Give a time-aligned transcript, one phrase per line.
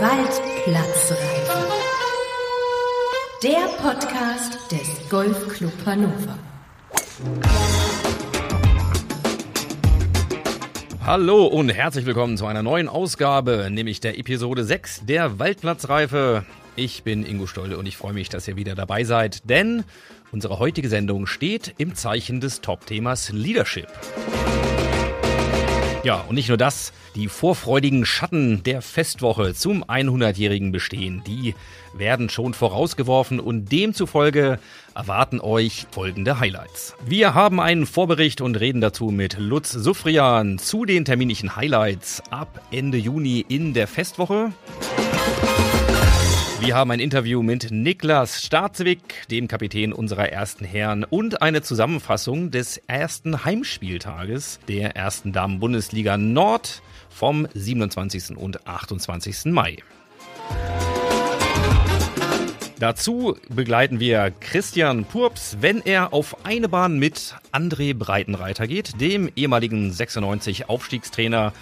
[0.00, 1.68] Waldplatzreife.
[3.42, 6.38] Der Podcast des Golfclub Hannover.
[11.02, 16.44] Hallo und herzlich willkommen zu einer neuen Ausgabe, nämlich der Episode 6 der Waldplatzreife.
[16.74, 19.84] Ich bin Ingo Stolle und ich freue mich, dass ihr wieder dabei seid, denn
[20.30, 23.88] unsere heutige Sendung steht im Zeichen des Top-Themas Leadership.
[26.06, 31.56] Ja, und nicht nur das, die vorfreudigen Schatten der Festwoche zum 100-jährigen Bestehen, die
[31.94, 34.60] werden schon vorausgeworfen und demzufolge
[34.94, 36.94] erwarten euch folgende Highlights.
[37.04, 42.60] Wir haben einen Vorbericht und reden dazu mit Lutz Sufrian zu den terminlichen Highlights ab
[42.70, 44.52] Ende Juni in der Festwoche.
[46.58, 52.50] Wir haben ein Interview mit Niklas Starzwick, dem Kapitän unserer ersten Herren, und eine Zusammenfassung
[52.50, 58.36] des ersten Heimspieltages der ersten Damen-Bundesliga Nord vom 27.
[58.36, 59.52] und 28.
[59.52, 59.76] Mai.
[62.78, 69.30] Dazu begleiten wir Christian Purps, wenn er auf eine Bahn mit André Breitenreiter geht, dem
[69.36, 71.52] ehemaligen 96 Aufstiegstrainer.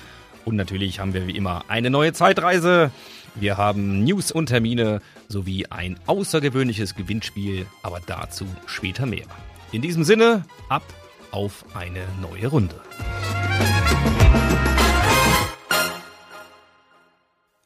[0.44, 2.90] Und natürlich haben wir wie immer eine neue Zeitreise.
[3.34, 9.26] Wir haben News und Termine sowie ein außergewöhnliches Gewinnspiel, aber dazu später mehr.
[9.72, 10.84] In diesem Sinne, ab
[11.32, 12.80] auf eine neue Runde.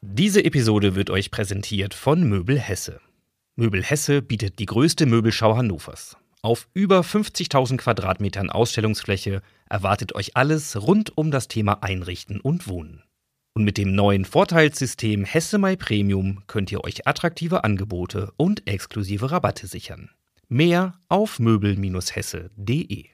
[0.01, 2.99] Diese Episode wird euch präsentiert von Möbel Hesse.
[3.55, 6.17] Möbel Hesse bietet die größte Möbelschau Hannovers.
[6.41, 13.03] Auf über 50.000 Quadratmetern Ausstellungsfläche erwartet euch alles rund um das Thema Einrichten und Wohnen.
[13.53, 19.31] Und mit dem neuen Vorteilssystem Hesse My Premium könnt ihr euch attraktive Angebote und exklusive
[19.31, 20.11] Rabatte sichern.
[20.47, 23.05] Mehr auf möbel-hesse.de.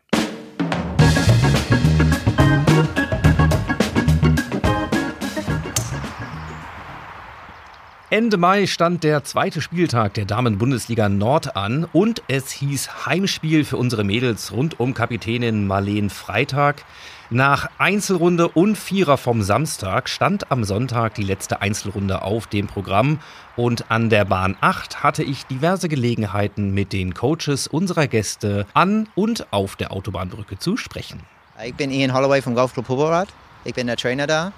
[8.11, 13.77] Ende Mai stand der zweite Spieltag der Damen-Bundesliga Nord an und es hieß Heimspiel für
[13.77, 16.85] unsere Mädels rund um Kapitänin Marleen Freitag.
[17.31, 23.19] Nach Einzelrunde und Vierer vom Samstag stand am Sonntag die letzte Einzelrunde auf dem Programm
[23.55, 29.09] und an der Bahn 8 hatte ich diverse Gelegenheiten mit den Coaches unserer Gäste an
[29.15, 31.21] und auf der Autobahnbrücke zu sprechen.
[31.65, 33.29] Ich bin Ian Holloway vom Golfclub Huberrad.
[33.63, 34.53] Ich bin der Trainer da.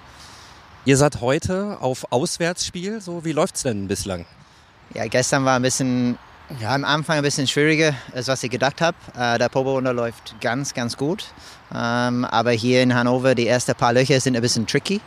[0.88, 3.02] Ihr seid heute auf Auswärtsspiel.
[3.02, 4.26] So, wie es denn bislang?
[4.94, 6.18] Ja, gestern war ein bisschen,
[6.62, 8.96] ja, am Anfang ein bisschen schwieriger, als was ich gedacht habe.
[9.20, 11.26] Äh, der Proberunde läuft ganz, ganz gut.
[11.76, 15.02] Ähm, aber hier in Hannover, die ersten paar Löcher sind ein bisschen tricky.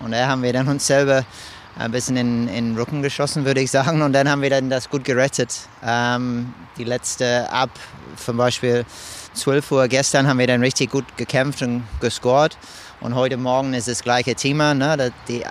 [0.00, 1.24] Und da haben wir dann uns selber
[1.78, 4.02] ein bisschen in, in den Rücken geschossen, würde ich sagen.
[4.02, 5.60] Und dann haben wir dann das gut gerettet.
[5.82, 7.70] Ähm, die letzte ab,
[8.22, 8.84] zum Beispiel
[9.34, 12.56] 12 Uhr gestern, haben wir dann richtig gut gekämpft und gescored.
[13.00, 14.74] Und heute Morgen ist das gleiche Thema.
[14.74, 15.12] Ne?
[15.28, 15.44] Die, die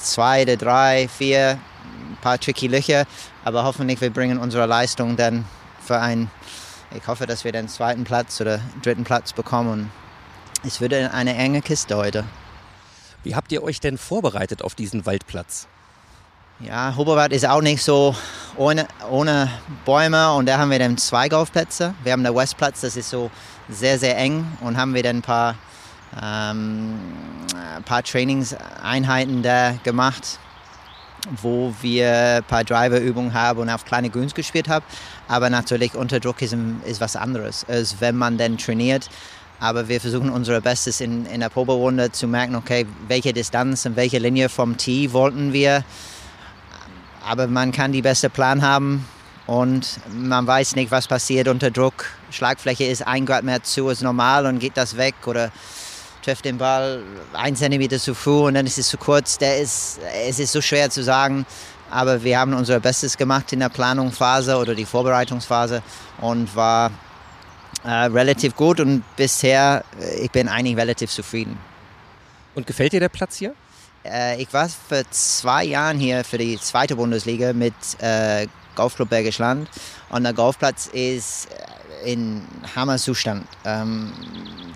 [0.00, 1.58] zwei, die drei, vier,
[2.10, 3.04] ein paar tricky Löcher.
[3.44, 5.44] Aber hoffentlich wir bringen unsere Leistung dann
[5.80, 6.30] für ein
[6.94, 9.90] ich hoffe, dass wir den zweiten Platz oder dritten Platz bekommen.
[10.64, 12.24] Es wird eine enge Kiste heute.
[13.24, 15.66] Wie habt ihr euch denn vorbereitet auf diesen Waldplatz?
[16.60, 18.14] Ja, Huberwald ist auch nicht so
[18.56, 19.50] ohne, ohne
[19.84, 21.94] Bäume und da haben wir dann zwei Golfplätze.
[22.04, 23.30] Wir haben den Westplatz, das ist so
[23.68, 25.56] sehr, sehr eng und haben wir dann ein paar,
[26.22, 27.00] ähm,
[27.76, 30.38] ein paar Trainingseinheiten da gemacht
[31.40, 34.84] wo wir ein paar Driverübungen haben und auf kleine Grüns gespielt haben.
[35.26, 36.54] Aber natürlich unter Druck ist,
[36.84, 39.08] ist was anderes, als wenn man dann trainiert.
[39.60, 43.96] Aber wir versuchen unser Bestes in, in der Proberunde zu merken, okay, welche Distanz und
[43.96, 45.84] welche Linie vom Tee wollten wir.
[47.26, 49.06] Aber man kann die beste Plan haben
[49.46, 52.06] und man weiß nicht, was passiert unter Druck.
[52.30, 55.50] Schlagfläche ist ein Grad mehr zu als normal und geht das weg oder
[56.22, 57.02] trifft den Ball
[57.34, 59.38] ein Zentimeter zu früh und dann ist es zu kurz.
[59.38, 61.46] Der ist, es ist so schwer zu sagen,
[61.90, 65.82] aber wir haben unser Bestes gemacht in der Planungsphase oder die Vorbereitungsphase
[66.20, 66.90] und war
[67.84, 71.58] äh, relativ gut und bisher, äh, ich bin eigentlich relativ zufrieden.
[72.54, 73.54] Und gefällt dir der Platz hier?
[74.04, 78.46] Äh, ich war für zwei Jahre hier für die zweite Bundesliga mit äh,
[78.76, 79.68] Golfclub Bergisch Land
[80.10, 81.48] und der Golfplatz ist
[82.04, 82.42] in
[82.74, 83.46] Hammerzustand.
[83.64, 84.12] Ähm,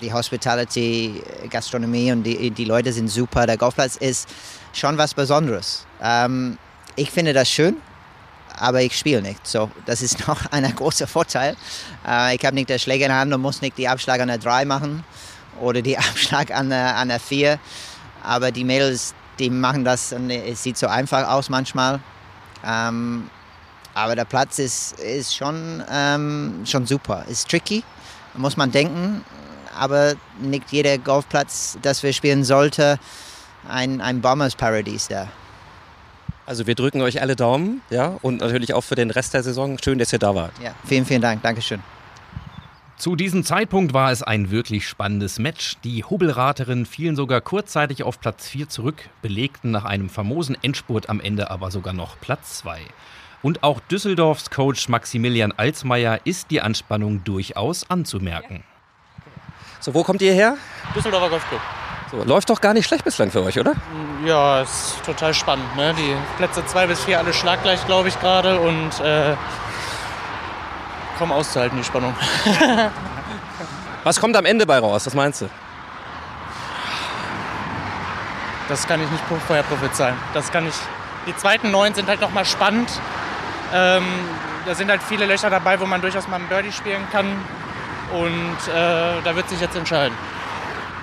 [0.00, 3.47] die Hospitality, Gastronomie und die, die Leute sind super.
[3.47, 4.29] Der Golfplatz ist
[4.73, 5.85] schon was Besonderes.
[6.02, 6.58] Ähm,
[6.97, 7.76] ich finde das schön,
[8.56, 9.47] aber ich spiele nicht.
[9.47, 11.56] So, das ist noch ein großer Vorteil.
[12.06, 14.29] Äh, ich habe nicht den Schläger in der Hand und muss nicht die Abschlag an
[14.29, 15.05] der 3 machen
[15.61, 17.58] oder die Abschlag an der, an der 4.
[18.23, 22.00] Aber die Mädels, die machen das und es sieht so einfach aus manchmal.
[22.64, 23.31] Ähm,
[23.94, 27.25] aber der Platz ist, ist schon, ähm, schon super.
[27.29, 27.82] Ist tricky,
[28.35, 29.25] muss man denken.
[29.76, 32.99] Aber nicht jeder Golfplatz, das wir spielen sollte,
[33.69, 35.29] ein, ein Bombers Paradies da.
[36.46, 39.76] Also wir drücken euch alle Daumen, ja, und natürlich auch für den Rest der Saison.
[39.82, 40.52] Schön, dass ihr da wart.
[40.62, 41.43] Ja, vielen, vielen Dank.
[41.43, 41.82] Dankeschön.
[42.99, 45.77] Zu diesem Zeitpunkt war es ein wirklich spannendes Match.
[45.85, 51.21] Die Hubelraterinnen fielen sogar kurzzeitig auf Platz 4 zurück, belegten nach einem famosen Endspurt am
[51.21, 52.81] Ende aber sogar noch Platz 2.
[53.41, 58.65] Und auch Düsseldorfs Coach Maximilian Alsmeier ist die Anspannung durchaus anzumerken.
[59.79, 60.56] So, wo kommt ihr her?
[60.97, 61.61] Düsseldorfer Golfclub.
[62.11, 63.75] So, läuft doch gar nicht schlecht bislang für euch, oder?
[64.27, 65.77] Ja, ist total spannend.
[65.77, 65.95] Ne?
[65.97, 68.59] Die Plätze 2 bis 4 alle schlaggleich, glaube ich, gerade.
[68.59, 69.37] Und äh,
[71.19, 72.15] kaum auszuhalten, die Spannung.
[74.05, 75.06] Was kommt am Ende bei raus?
[75.06, 75.50] Was meinst du?
[78.69, 80.15] Das kann ich nicht vorher prophezeien.
[80.35, 80.75] Das kann ich.
[81.26, 82.88] Die zweiten neun sind halt nochmal spannend.
[83.75, 84.05] Ähm,
[84.67, 87.26] da sind halt viele Löcher dabei, wo man durchaus mal einen Birdie spielen kann.
[88.12, 90.17] Und äh, da wird sich jetzt entscheiden.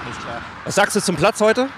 [0.08, 0.42] Nicht klar.
[0.64, 1.70] Was sagst du zum Platz heute?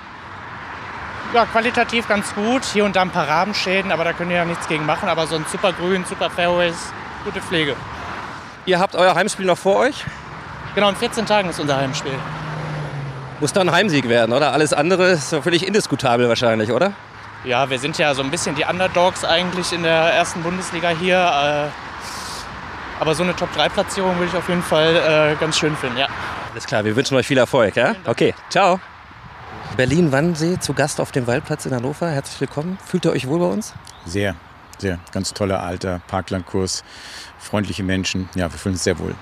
[1.33, 2.63] Ja, qualitativ ganz gut.
[2.63, 5.09] Hier und da ein paar Rabenschäden, aber da könnt ihr ja nichts gegen machen.
[5.09, 6.93] Aber so ein super Grün, super Fairways,
[7.25, 7.75] gute Pflege.
[8.67, 10.03] Ihr habt euer Heimspiel noch vor euch?
[10.75, 12.11] Genau, in 14 Tagen ist unser Heimspiel.
[13.39, 14.51] Muss dann ein Heimsieg werden, oder?
[14.51, 16.91] Alles andere ist völlig indiskutabel wahrscheinlich, oder?
[17.45, 21.15] Ja, wir sind ja so ein bisschen die Underdogs eigentlich in der ersten Bundesliga hier.
[21.15, 26.07] Äh, aber so eine Top-3-Platzierung würde ich auf jeden Fall äh, ganz schön finden, ja.
[26.51, 27.95] Alles klar, wir wünschen euch viel Erfolg, ja?
[28.05, 28.81] Okay, ciao.
[29.77, 32.09] Berlin-Wannsee zu Gast auf dem Waldplatz in Hannover.
[32.09, 32.77] Herzlich willkommen.
[32.85, 33.73] Fühlt ihr euch wohl bei uns?
[34.05, 34.35] Sehr,
[34.77, 34.99] sehr.
[35.11, 36.83] Ganz toller alter Parklandkurs,
[37.39, 38.29] freundliche Menschen.
[38.35, 39.15] Ja, wir fühlen uns sehr wohl.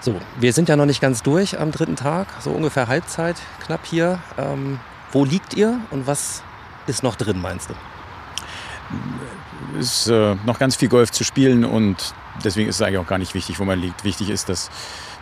[0.00, 3.84] So, wir sind ja noch nicht ganz durch am dritten Tag, so ungefähr Halbzeit, knapp
[3.84, 4.20] hier.
[4.38, 4.78] Ähm,
[5.12, 6.42] wo liegt ihr und was
[6.86, 7.74] ist noch drin, meinst du?
[9.78, 12.14] Es ist äh, noch ganz viel Golf zu spielen und
[12.44, 14.04] deswegen ist es eigentlich auch gar nicht wichtig, wo man liegt.
[14.04, 14.70] Wichtig ist, dass,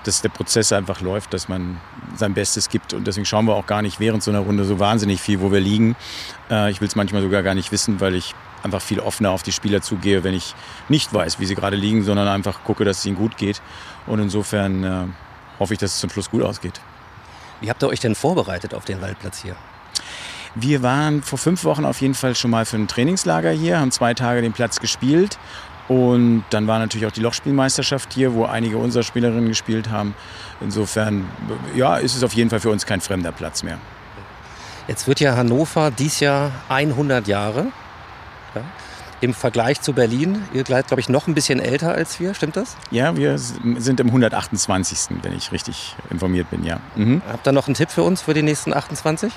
[0.05, 1.81] dass der Prozess einfach läuft, dass man
[2.15, 4.79] sein Bestes gibt und deswegen schauen wir auch gar nicht während so einer Runde so
[4.79, 5.97] wahnsinnig viel, wo wir liegen.
[6.51, 8.35] Äh, ich will es manchmal sogar gar nicht wissen, weil ich
[8.67, 10.55] einfach viel offener auf die Spieler zugehe, wenn ich
[10.89, 13.63] nicht weiß, wie sie gerade liegen, sondern einfach gucke, dass es ihnen gut geht.
[14.07, 15.07] Und insofern äh,
[15.59, 16.81] hoffe ich, dass es zum Schluss gut ausgeht.
[17.61, 19.57] Wie habt ihr euch denn vorbereitet auf den Waldplatz hier?
[20.55, 23.91] Wir waren vor fünf Wochen auf jeden Fall schon mal für ein Trainingslager hier, haben
[23.91, 25.39] zwei Tage den Platz gespielt.
[25.89, 30.15] Und dann war natürlich auch die Lochspielmeisterschaft hier, wo einige unserer Spielerinnen gespielt haben.
[30.61, 31.29] Insofern,
[31.77, 33.79] ja, ist es auf jeden Fall für uns kein fremder Platz mehr.
[34.89, 37.67] Jetzt wird ja Hannover dies Jahr 100 Jahre.
[39.27, 42.55] Im Vergleich zu Berlin, ihr seid, glaube ich, noch ein bisschen älter als wir, stimmt
[42.55, 42.77] das?
[42.93, 46.79] Ja, wir sind im 128., wenn ich richtig informiert bin, ja.
[46.95, 47.23] Mhm.
[47.29, 49.33] Habt ihr noch einen Tipp für uns für die nächsten 28?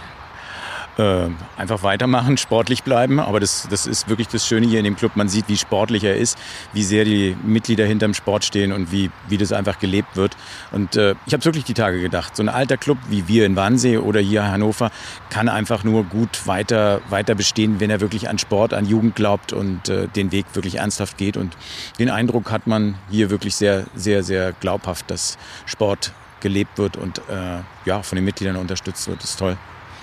[1.00, 3.22] Äh, einfach weitermachen, sportlich bleiben.
[3.22, 5.16] Aber das, das ist wirklich das Schöne hier in dem Club.
[5.16, 6.38] Man sieht, wie sportlich er ist,
[6.74, 10.36] wie sehr die Mitglieder hinterm Sport stehen und wie, wie das einfach gelebt wird.
[10.74, 13.56] Und äh, ich habe wirklich die Tage gedacht, so ein alter Club wie wir in
[13.56, 14.92] Wannsee oder hier Hannover
[15.30, 19.54] kann einfach nur gut weiter, weiter bestehen, wenn er wirklich an Sport, an Jugend glaubt
[19.54, 21.38] und äh, den Weg wirklich ernsthaft geht.
[21.38, 21.56] Und
[21.98, 26.12] den Eindruck hat man hier wirklich sehr, sehr, sehr glaubhaft, dass Sport
[26.42, 29.24] gelebt wird und äh, ja, von den Mitgliedern unterstützt wird.
[29.24, 29.58] Das ist toll.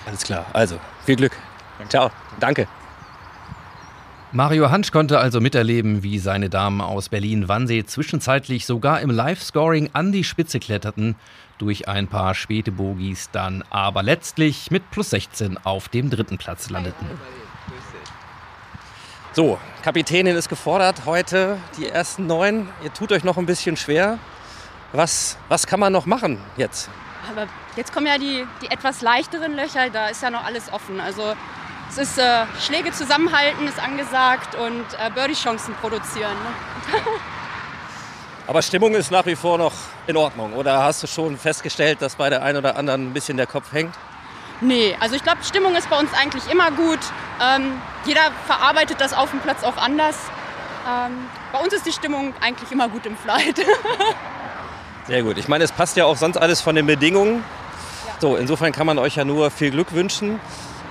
[0.07, 0.45] Alles klar.
[0.53, 1.33] Also, viel Glück.
[1.89, 2.09] Ciao.
[2.39, 2.67] Danke.
[4.31, 10.11] Mario Hansch konnte also miterleben, wie seine Damen aus Berlin-Wannsee zwischenzeitlich sogar im Live-Scoring an
[10.11, 11.15] die Spitze kletterten,
[11.57, 16.69] durch ein paar späte Bogies dann aber letztlich mit plus 16 auf dem dritten Platz
[16.69, 17.07] landeten.
[19.33, 22.69] So, Kapitänin ist gefordert heute, die ersten neun.
[22.83, 24.19] Ihr tut euch noch ein bisschen schwer.
[24.93, 26.89] Was, was kann man noch machen jetzt?
[27.29, 30.99] Aber jetzt kommen ja die, die etwas leichteren Löcher, da ist ja noch alles offen.
[30.99, 31.33] Also
[31.89, 36.31] es ist äh, Schläge zusammenhalten ist angesagt und äh, Birdie-Chancen produzieren.
[36.31, 36.99] Ne?
[38.47, 39.73] Aber Stimmung ist nach wie vor noch
[40.07, 40.53] in Ordnung.
[40.53, 43.73] Oder hast du schon festgestellt, dass bei der einen oder anderen ein bisschen der Kopf
[43.73, 43.93] hängt?
[44.61, 46.99] Nee, also ich glaube, Stimmung ist bei uns eigentlich immer gut.
[47.41, 50.15] Ähm, jeder verarbeitet das auf dem Platz auch anders.
[50.87, 53.59] Ähm, bei uns ist die Stimmung eigentlich immer gut im Flight.
[55.07, 55.37] Sehr gut.
[55.37, 57.43] Ich meine, es passt ja auch sonst alles von den Bedingungen.
[58.19, 60.39] So, insofern kann man euch ja nur viel Glück wünschen.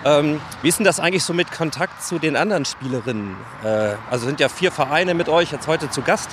[0.05, 3.37] Ähm, wie ist denn das eigentlich so mit Kontakt zu den anderen Spielerinnen?
[3.65, 6.31] Äh, also sind ja vier Vereine mit euch jetzt heute zu Gast.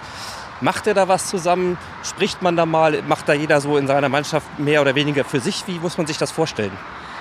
[0.61, 1.77] Macht ihr da was zusammen?
[2.03, 3.01] Spricht man da mal?
[3.01, 5.63] Macht da jeder so in seiner Mannschaft mehr oder weniger für sich?
[5.67, 6.71] Wie muss man sich das vorstellen?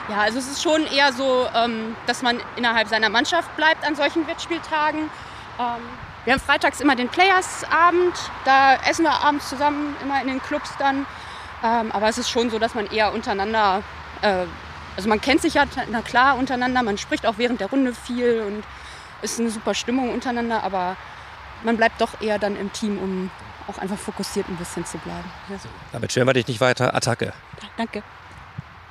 [0.09, 3.97] Ja, also es ist schon eher so, ähm, dass man innerhalb seiner Mannschaft bleibt an
[3.97, 5.11] solchen Wettspieltagen.
[5.59, 5.83] Ähm,
[6.25, 8.15] wir haben freitags immer den Players-Abend,
[8.45, 11.07] da essen wir abends zusammen, immer in den Clubs dann.
[11.65, 13.83] Ähm, aber es ist schon so, dass man eher untereinander,
[14.23, 14.47] äh,
[14.97, 18.43] also man kennt sich ja, na klar, untereinander, man spricht auch während der Runde viel
[18.47, 18.65] und
[19.23, 20.97] ist eine super Stimmung untereinander, aber
[21.63, 23.31] man bleibt doch eher dann im Team, um
[23.69, 25.31] auch einfach fokussiert ein bisschen zu bleiben.
[25.49, 25.57] Ja.
[25.93, 26.95] Damit stören wir dich nicht weiter.
[26.95, 27.33] Attacke.
[27.77, 28.03] Danke.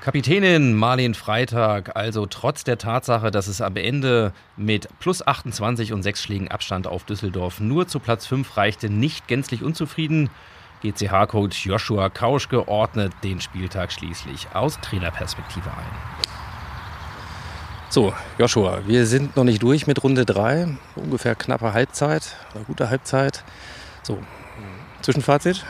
[0.01, 6.01] Kapitänin Marlene Freitag, also trotz der Tatsache, dass es am Ende mit plus 28 und
[6.01, 10.31] 6 Schlägen Abstand auf Düsseldorf nur zu Platz 5 reichte, nicht gänzlich unzufrieden.
[10.81, 16.31] GCH-Coach Joshua Kauschke ordnet den Spieltag schließlich aus Trainerperspektive ein.
[17.89, 20.79] So, Joshua, wir sind noch nicht durch mit Runde 3.
[20.95, 23.43] Ungefähr knappe Halbzeit, eine gute Halbzeit.
[24.01, 24.17] So,
[25.03, 25.63] Zwischenfazit?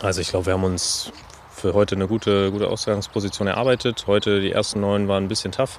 [0.00, 1.10] Also ich glaube, wir haben uns
[1.56, 4.04] für heute eine gute, gute Ausgangsposition erarbeitet.
[4.06, 5.78] Heute die ersten neun waren ein bisschen tough,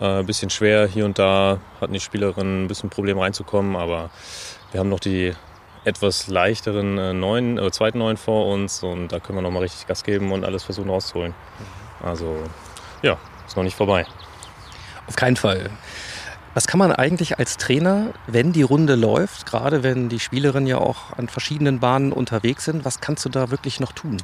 [0.00, 0.88] äh, ein bisschen schwer.
[0.88, 4.10] Hier und da hatten die Spielerinnen ein bisschen Problem reinzukommen, aber
[4.72, 5.32] wir haben noch die
[5.84, 9.60] etwas leichteren äh, neun, äh, zweiten neun vor uns und da können wir noch mal
[9.60, 11.32] richtig Gas geben und alles versuchen rauszuholen.
[12.02, 12.36] Also
[13.02, 13.16] ja,
[13.46, 14.06] ist noch nicht vorbei.
[15.06, 15.70] Auf keinen Fall.
[16.54, 20.78] Was kann man eigentlich als Trainer, wenn die Runde läuft, gerade wenn die Spielerinnen ja
[20.78, 24.16] auch an verschiedenen Bahnen unterwegs sind, was kannst du da wirklich noch tun?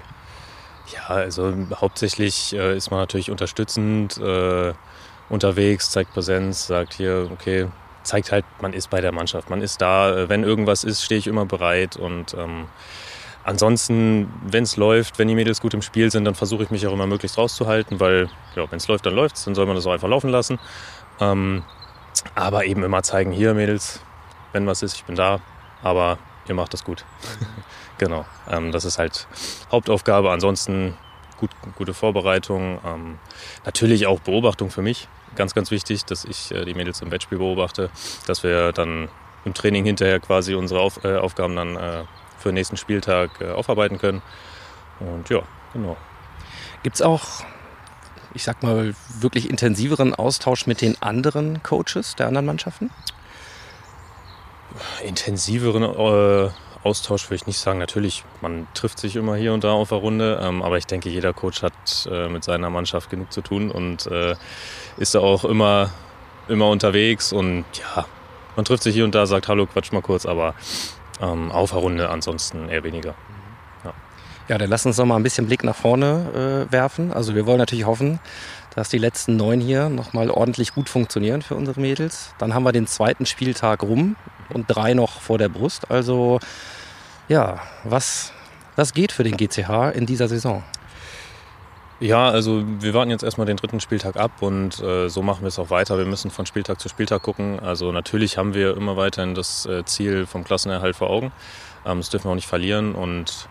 [0.92, 4.72] Ja, also hauptsächlich äh, ist man natürlich unterstützend äh,
[5.28, 7.68] unterwegs, zeigt Präsenz, sagt hier, okay,
[8.02, 10.16] zeigt halt, man ist bei der Mannschaft, man ist da.
[10.16, 11.96] Äh, wenn irgendwas ist, stehe ich immer bereit.
[11.96, 12.66] Und ähm,
[13.44, 16.86] ansonsten, wenn es läuft, wenn die Mädels gut im Spiel sind, dann versuche ich mich
[16.86, 19.76] auch immer möglichst rauszuhalten, weil ja, wenn es läuft, dann läuft es, dann soll man
[19.76, 20.58] das auch einfach laufen lassen.
[21.20, 21.62] Ähm,
[22.34, 24.00] aber eben immer zeigen, hier Mädels,
[24.52, 25.40] wenn was ist, ich bin da,
[25.82, 26.18] aber
[26.48, 27.04] ihr macht das gut.
[28.00, 29.28] Genau, ähm, das ist halt
[29.70, 30.30] Hauptaufgabe.
[30.30, 30.96] Ansonsten
[31.36, 32.80] gut, gute Vorbereitung.
[32.82, 33.18] Ähm,
[33.66, 35.06] natürlich auch Beobachtung für mich.
[35.36, 37.90] Ganz, ganz wichtig, dass ich äh, die Mädels im Wettspiel beobachte,
[38.26, 39.10] dass wir dann
[39.44, 42.04] im Training hinterher quasi unsere Auf, äh, Aufgaben dann äh,
[42.38, 44.22] für den nächsten Spieltag äh, aufarbeiten können.
[44.98, 45.42] Und ja,
[45.74, 45.98] genau.
[46.82, 47.44] Gibt es auch,
[48.32, 52.90] ich sag mal, wirklich intensiveren Austausch mit den anderen Coaches der anderen Mannschaften?
[55.04, 56.50] Intensiveren äh,
[56.82, 57.78] Austausch würde ich nicht sagen.
[57.78, 61.08] Natürlich, man trifft sich immer hier und da auf der Runde, ähm, aber ich denke,
[61.10, 64.34] jeder Coach hat äh, mit seiner Mannschaft genug zu tun und äh,
[64.96, 65.90] ist da auch immer,
[66.48, 68.06] immer unterwegs und ja,
[68.56, 70.54] man trifft sich hier und da, sagt Hallo, quatsch mal kurz, aber
[71.20, 73.14] ähm, auf der Runde ansonsten eher weniger.
[73.84, 73.92] Ja.
[74.48, 77.12] ja, dann lass uns noch mal ein bisschen Blick nach vorne äh, werfen.
[77.12, 78.20] Also wir wollen natürlich hoffen,
[78.74, 82.34] dass die letzten neun hier nochmal ordentlich gut funktionieren für unsere Mädels.
[82.38, 84.16] Dann haben wir den zweiten Spieltag rum
[84.52, 85.90] und drei noch vor der Brust.
[85.90, 86.40] Also
[87.28, 88.32] ja, was,
[88.76, 90.62] was geht für den GCH in dieser Saison?
[92.00, 95.48] Ja, also wir warten jetzt erstmal den dritten Spieltag ab und äh, so machen wir
[95.48, 95.98] es auch weiter.
[95.98, 97.60] Wir müssen von Spieltag zu Spieltag gucken.
[97.60, 101.30] Also natürlich haben wir immer weiterhin das äh, Ziel vom Klassenerhalt vor Augen.
[101.84, 103.49] Ähm, das dürfen wir auch nicht verlieren und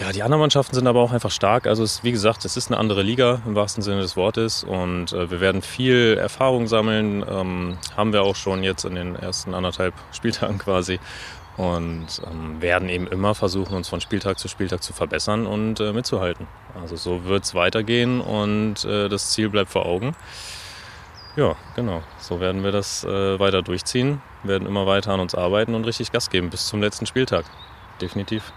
[0.00, 1.66] ja, die anderen Mannschaften sind aber auch einfach stark.
[1.66, 5.12] Also es, wie gesagt, es ist eine andere Liga im wahrsten Sinne des Wortes und
[5.12, 7.22] äh, wir werden viel Erfahrung sammeln.
[7.28, 10.98] Ähm, haben wir auch schon jetzt in den ersten anderthalb Spieltagen quasi
[11.58, 15.92] und ähm, werden eben immer versuchen, uns von Spieltag zu Spieltag zu verbessern und äh,
[15.92, 16.46] mitzuhalten.
[16.80, 20.16] Also so wird es weitergehen und äh, das Ziel bleibt vor Augen.
[21.36, 22.02] Ja, genau.
[22.18, 26.10] So werden wir das äh, weiter durchziehen, werden immer weiter an uns arbeiten und richtig
[26.10, 27.44] Gas geben bis zum letzten Spieltag.
[28.00, 28.50] Definitiv.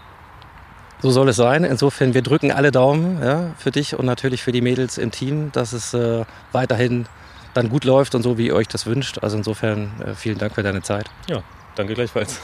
[1.02, 1.64] So soll es sein.
[1.64, 5.52] Insofern, wir drücken alle Daumen ja, für dich und natürlich für die Mädels im Team,
[5.52, 7.06] dass es äh, weiterhin
[7.52, 9.18] dann gut läuft und so, wie ihr euch das wünscht.
[9.22, 11.10] Also insofern äh, vielen Dank für deine Zeit.
[11.28, 11.42] Ja,
[11.76, 12.40] danke gleichfalls.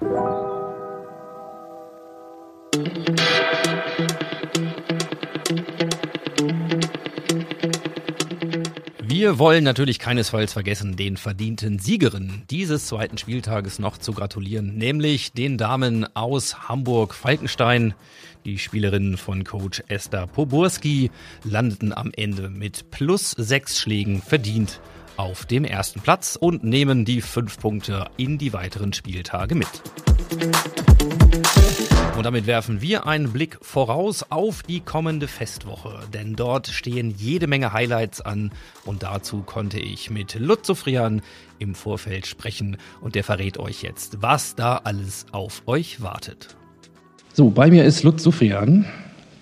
[9.22, 15.32] Wir wollen natürlich keinesfalls vergessen, den verdienten Siegerinnen dieses zweiten Spieltages noch zu gratulieren, nämlich
[15.32, 17.94] den Damen aus Hamburg-Falkenstein.
[18.44, 21.12] Die Spielerinnen von Coach Esther Poborski
[21.44, 24.80] landeten am Ende mit plus sechs Schlägen verdient
[25.16, 29.68] auf dem ersten Platz und nehmen die fünf Punkte in die weiteren Spieltage mit.
[32.16, 37.46] Und damit werfen wir einen Blick voraus auf die kommende Festwoche, denn dort stehen jede
[37.46, 38.52] Menge Highlights an
[38.84, 41.22] und dazu konnte ich mit Lutz Sofrian
[41.58, 46.56] im Vorfeld sprechen und der verrät euch jetzt, was da alles auf euch wartet.
[47.32, 48.84] So, bei mir ist Lutz Sufrian.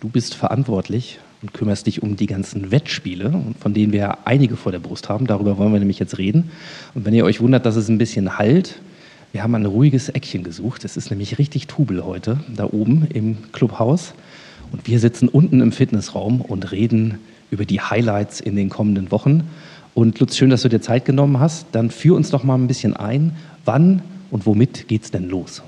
[0.00, 4.72] Du bist verantwortlich und kümmerst dich um die ganzen Wettspiele, von denen wir einige vor
[4.72, 5.26] der Brust haben.
[5.26, 6.50] Darüber wollen wir nämlich jetzt reden.
[6.94, 8.80] Und wenn ihr euch wundert, dass es ein bisschen halt,
[9.32, 10.84] wir haben ein ruhiges Eckchen gesucht.
[10.84, 14.14] Es ist nämlich richtig Trubel heute, da oben im Clubhaus.
[14.72, 17.18] Und wir sitzen unten im Fitnessraum und reden
[17.50, 19.44] über die Highlights in den kommenden Wochen.
[19.94, 21.66] Und Lutz, schön, dass du dir Zeit genommen hast.
[21.72, 23.36] Dann führ uns doch mal ein bisschen ein.
[23.64, 25.62] Wann und womit geht's denn los?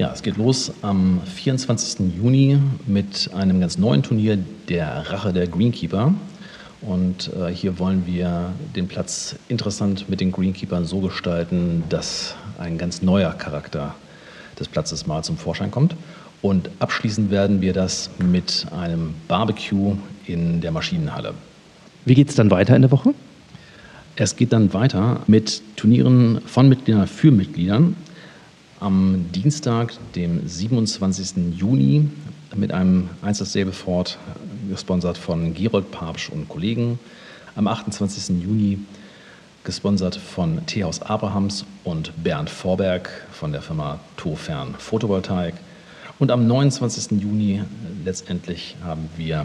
[0.00, 2.16] Ja, es geht los am 24.
[2.16, 4.38] Juni mit einem ganz neuen Turnier,
[4.70, 6.14] der Rache der Greenkeeper.
[6.80, 12.78] Und äh, hier wollen wir den Platz interessant mit den Greenkeepern so gestalten, dass ein
[12.78, 13.94] ganz neuer Charakter
[14.58, 15.94] des Platzes mal zum Vorschein kommt.
[16.40, 21.34] Und abschließen werden wir das mit einem Barbecue in der Maschinenhalle.
[22.06, 23.12] Wie geht es dann weiter in der Woche?
[24.16, 27.96] Es geht dann weiter mit Turnieren von Mitgliedern für Mitgliedern.
[28.80, 31.54] Am Dienstag, dem 27.
[31.54, 32.08] Juni,
[32.56, 34.16] mit einem Einsatz Säbefort,
[34.70, 36.98] gesponsert von Gerold Papsch und Kollegen.
[37.56, 38.42] Am 28.
[38.42, 38.78] Juni
[39.64, 45.56] gesponsert von Teehaus Abrahams und Bernd Vorberg von der Firma Tofern Photovoltaik.
[46.18, 47.20] Und am 29.
[47.20, 47.62] Juni
[48.02, 49.44] letztendlich haben wir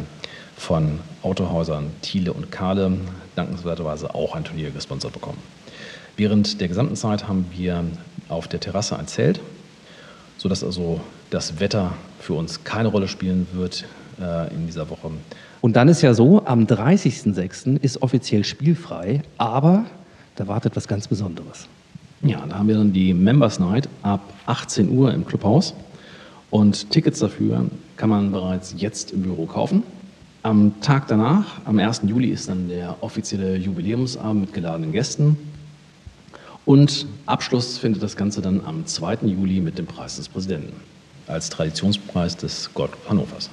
[0.55, 2.99] von Autohäusern Thiele und Kahle
[3.35, 5.39] dankenswerterweise auch ein Turnier gesponsert bekommen.
[6.15, 7.83] Während der gesamten Zeit haben wir
[8.29, 9.39] auf der Terrasse ein Zelt,
[10.37, 13.85] sodass also das Wetter für uns keine Rolle spielen wird
[14.19, 15.11] äh, in dieser Woche.
[15.61, 17.81] Und dann ist ja so, am 30.06.
[17.81, 19.85] ist offiziell spielfrei, aber
[20.35, 21.67] da wartet was ganz Besonderes.
[22.21, 25.73] Ja, da haben wir dann die Members Night ab 18 Uhr im Clubhaus.
[26.49, 27.65] Und Tickets dafür
[27.97, 29.83] kann man bereits jetzt im Büro kaufen.
[30.43, 32.03] Am Tag danach, am 1.
[32.05, 35.37] Juli, ist dann der offizielle Jubiläumsabend mit geladenen Gästen.
[36.65, 39.19] Und Abschluss findet das Ganze dann am 2.
[39.27, 40.73] Juli mit dem Preis des Präsidenten
[41.27, 43.49] als Traditionspreis des Gold Hannovers.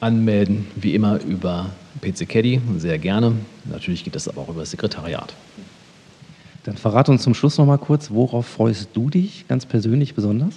[0.00, 1.70] Anmelden wie immer über
[2.02, 3.32] PC Caddy, sehr gerne.
[3.64, 5.32] Natürlich geht das aber auch über das Sekretariat.
[6.64, 10.54] Dann verrate uns zum Schluss noch mal kurz, worauf freust du dich ganz persönlich besonders?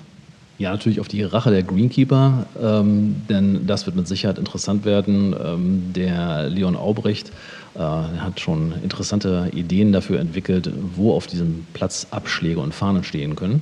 [0.59, 5.35] Ja, natürlich auf die Rache der Greenkeeper, ähm, denn das wird mit Sicherheit interessant werden.
[5.43, 7.31] Ähm, der Leon Aubrecht
[7.75, 13.35] äh, hat schon interessante Ideen dafür entwickelt, wo auf diesem Platz Abschläge und Fahnen stehen
[13.35, 13.61] können.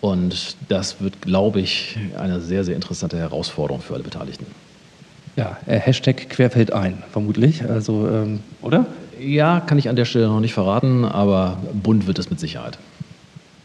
[0.00, 4.46] Und das wird, glaube ich, eine sehr, sehr interessante Herausforderung für alle Beteiligten.
[5.36, 7.62] Ja, äh, Hashtag querfeld ein, vermutlich.
[7.68, 8.86] Also, ähm, oder?
[9.20, 12.78] Ja, kann ich an der Stelle noch nicht verraten, aber bunt wird es mit Sicherheit.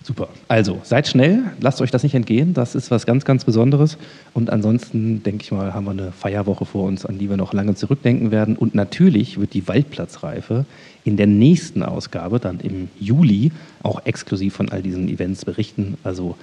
[0.04, 0.30] Super.
[0.48, 2.56] Also, seid schnell, lasst euch das nicht entgehen.
[2.56, 3.98] Das ist was ganz, ganz Besonderes.
[4.34, 7.54] Und ansonsten, denke ich mal, haben wir eine Feierwoche vor uns, an die wir noch
[7.54, 8.56] lange zurückdenken werden.
[8.56, 10.66] Und natürlich wird die Waldplatzreife
[11.04, 13.52] in der nächsten Ausgabe, dann im Juli,
[13.84, 15.98] auch exklusiv von all diesen Events berichten.
[16.04, 16.36] Also,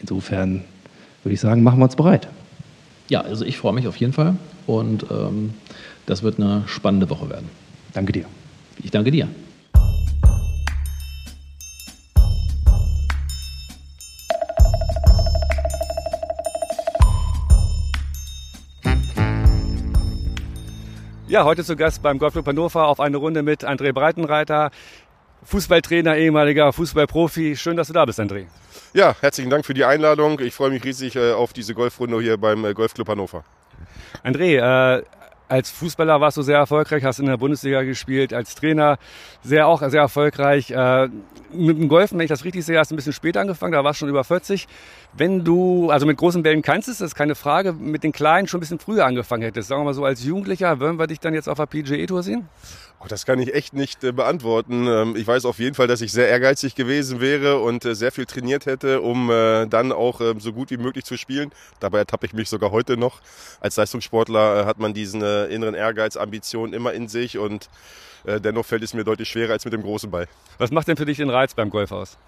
[0.00, 0.62] insofern
[1.22, 2.28] würde ich sagen, machen wir uns bereit.
[3.08, 4.36] Ja, also ich freue mich auf jeden Fall.
[4.66, 5.54] Und ähm,
[6.04, 7.48] das wird eine spannende Woche werden.
[7.94, 8.26] Danke dir.
[8.82, 9.28] Ich danke dir.
[21.36, 24.70] Ja, heute zu Gast beim Golfclub Hannover auf eine Runde mit André Breitenreiter,
[25.42, 27.56] Fußballtrainer, ehemaliger Fußballprofi.
[27.56, 28.46] Schön, dass du da bist, André.
[28.94, 30.40] Ja, herzlichen Dank für die Einladung.
[30.40, 33.44] Ich freue mich riesig äh, auf diese Golfrunde hier beim äh, Golfclub Hannover.
[34.24, 35.02] André, äh,
[35.46, 38.98] als Fußballer warst du sehr erfolgreich, hast in der Bundesliga gespielt, als Trainer
[39.42, 40.70] sehr auch sehr erfolgreich.
[40.70, 41.08] Äh,
[41.52, 43.84] mit dem Golfen, wenn ich das richtig sehe, hast du ein bisschen später angefangen, da
[43.84, 44.66] warst du schon über 40.
[45.18, 48.58] Wenn du, also mit großen Bällen kannst, ist das keine Frage, mit den kleinen schon
[48.58, 51.32] ein bisschen früher angefangen hättest, sagen wir mal so als Jugendlicher, würden wir dich dann
[51.32, 52.48] jetzt auf der PGA-Tour sehen?
[53.00, 54.86] Oh, das kann ich echt nicht äh, beantworten.
[54.86, 58.12] Ähm, ich weiß auf jeden Fall, dass ich sehr ehrgeizig gewesen wäre und äh, sehr
[58.12, 61.50] viel trainiert hätte, um äh, dann auch ähm, so gut wie möglich zu spielen.
[61.80, 63.20] Dabei ertappe ich mich sogar heute noch.
[63.60, 67.70] Als Leistungssportler äh, hat man diesen äh, inneren Ehrgeiz, Ambition immer in sich und
[68.24, 70.26] äh, dennoch fällt es mir deutlich schwerer als mit dem großen Ball.
[70.58, 72.18] Was macht denn für dich den Reiz beim Golf aus?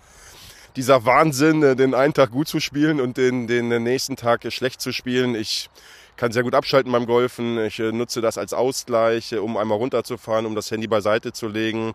[0.79, 4.93] Dieser Wahnsinn, den einen Tag gut zu spielen und den, den nächsten Tag schlecht zu
[4.93, 5.35] spielen.
[5.35, 5.69] Ich
[6.17, 7.59] kann sehr gut abschalten beim Golfen.
[7.59, 11.49] Ich äh, nutze das als Ausgleich, äh, um einmal runterzufahren, um das Handy beiseite zu
[11.49, 11.95] legen.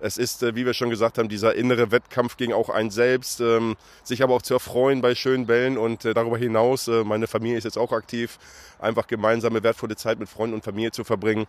[0.00, 3.42] Es ist, äh, wie wir schon gesagt haben, dieser innere Wettkampf gegen auch einen selbst,
[3.42, 7.64] ähm, sich aber auch zu erfreuen bei schönen Bällen und darüber hinaus, meine Familie ist
[7.64, 8.38] jetzt auch aktiv,
[8.78, 11.46] einfach gemeinsame wertvolle Zeit mit Freunden und Familie zu verbringen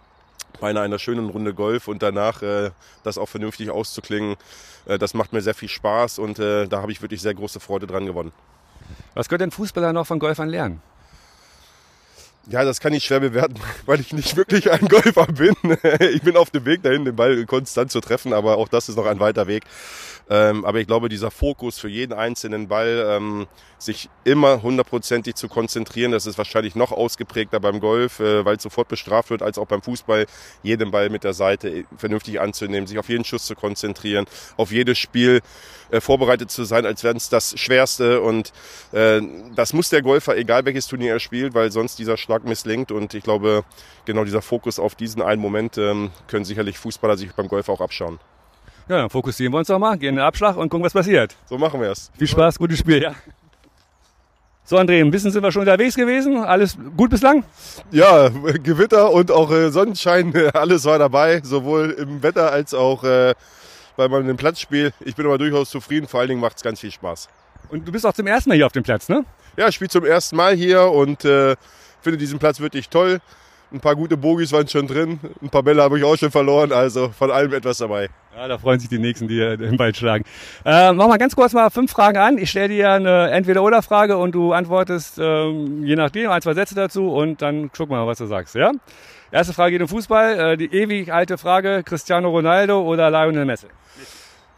[0.60, 2.72] bei einer, schönen Runde Golf und danach äh,
[3.04, 4.36] das auch vernünftig auszuklingen.
[4.86, 7.60] Äh, das macht mir sehr viel Spaß und äh, da habe ich wirklich sehr große
[7.60, 8.32] Freude dran gewonnen.
[9.14, 10.82] Was können denn Fußballer noch von Golfern lernen?
[12.48, 15.56] Ja, das kann ich schwer bewerten, weil ich nicht wirklich ein Golfer bin.
[16.14, 18.98] Ich bin auf dem Weg dahin, den Ball konstant zu treffen, aber auch das ist
[18.98, 19.64] noch ein weiter Weg.
[20.30, 23.48] Ähm, aber ich glaube, dieser Fokus für jeden einzelnen Ball, ähm,
[23.86, 28.64] sich immer hundertprozentig zu konzentrieren, das ist wahrscheinlich noch ausgeprägter beim Golf, äh, weil es
[28.64, 30.26] sofort bestraft wird, als auch beim Fußball,
[30.62, 34.26] jeden Ball mit der Seite vernünftig anzunehmen, sich auf jeden Schuss zu konzentrieren,
[34.58, 35.42] auf jedes Spiel
[35.92, 38.22] äh, vorbereitet zu sein, als wäre es das Schwerste.
[38.22, 38.52] Und
[38.92, 39.22] äh,
[39.56, 42.92] das muss der Golfer, egal welches Turnier er spielt, weil sonst dieser Schlag misslingt.
[42.92, 43.64] Und ich glaube,
[44.06, 47.82] genau dieser Fokus auf diesen einen Moment ähm, können sicherlich Fußballer sich beim Golf auch
[47.82, 48.20] abschauen.
[48.90, 51.36] Ja, dann fokussieren wir uns doch mal, gehen in den Abschlag und gucken, was passiert.
[51.46, 52.12] So machen wir es.
[52.18, 53.16] Viel Spaß, gutes Spiel, ja.
[54.66, 56.38] So, André, ein bisschen sind wir schon unterwegs gewesen.
[56.38, 57.44] Alles gut bislang?
[57.92, 58.30] Ja,
[58.64, 63.34] Gewitter und auch äh, Sonnenschein, alles war dabei, sowohl im Wetter als auch äh,
[63.98, 64.94] bei meinem Platzspiel.
[65.02, 67.28] Ich bin aber durchaus zufrieden, vor allen Dingen macht es ganz viel Spaß.
[67.70, 69.26] Und du bist auch zum ersten Mal hier auf dem Platz, ne?
[69.58, 71.58] Ja, ich spiele zum ersten Mal hier und äh,
[72.02, 73.20] finde diesen Platz wirklich toll.
[73.74, 76.72] Ein paar gute Bogies waren schon drin, ein paar Bälle habe ich auch schon verloren,
[76.72, 78.08] also von allem etwas dabei.
[78.36, 80.26] Ja, da freuen sich die Nächsten, die den Ball schlagen.
[80.64, 82.38] Äh, mach mal ganz kurz mal fünf Fragen an.
[82.38, 87.12] Ich stelle dir eine Entweder-Oder-Frage und du antwortest ähm, je nachdem ein, zwei Sätze dazu
[87.12, 88.54] und dann guck mal, was du sagst.
[88.54, 88.72] Ja?
[89.32, 90.54] Erste Frage geht um Fußball.
[90.54, 93.68] Äh, die ewig alte Frage, Cristiano Ronaldo oder Lionel Messi?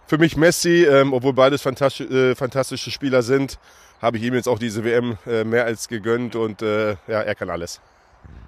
[0.07, 3.59] Für mich Messi, ähm, obwohl beides fantastisch, äh, fantastische Spieler sind,
[4.01, 7.35] habe ich ihm jetzt auch diese WM äh, mehr als gegönnt und äh, ja, er
[7.35, 7.79] kann alles.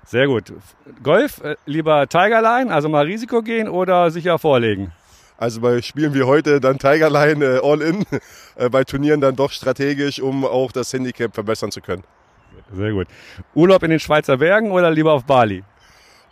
[0.08, 0.54] Sehr gut.
[1.04, 4.94] Golf, äh, lieber Tigerline, also mal Risiko gehen oder sicher vorlegen?
[5.38, 8.06] Also bei Spielen wie heute dann Tigerline äh, all in,
[8.56, 12.06] äh, bei Turnieren dann doch strategisch, um auch das Handicap verbessern zu können.
[12.74, 13.08] Sehr gut.
[13.54, 15.64] Urlaub in den Schweizer Bergen oder lieber auf Bali?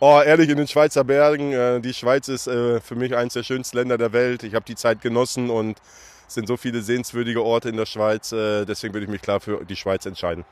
[0.00, 1.52] Oh, ehrlich, in den Schweizer Bergen.
[1.52, 4.42] Äh, die Schweiz ist äh, für mich eines der schönsten Länder der Welt.
[4.42, 5.78] Ich habe die Zeit genossen und
[6.26, 8.32] es sind so viele sehenswürdige Orte in der Schweiz.
[8.32, 10.46] Äh, deswegen würde ich mich klar für die Schweiz entscheiden.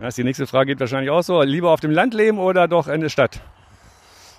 [0.00, 1.42] Das die nächste Frage geht wahrscheinlich auch so.
[1.42, 3.40] Lieber auf dem Land leben oder doch in der Stadt?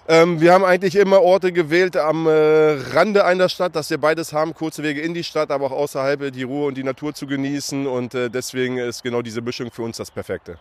[0.07, 2.31] Ähm, wir haben eigentlich immer Orte gewählt am äh,
[2.93, 6.21] Rande einer Stadt, dass wir beides haben, kurze Wege in die Stadt, aber auch außerhalb
[6.21, 7.85] äh, die Ruhe und die Natur zu genießen.
[7.85, 10.57] Und äh, deswegen ist genau diese Mischung für uns das Perfekte.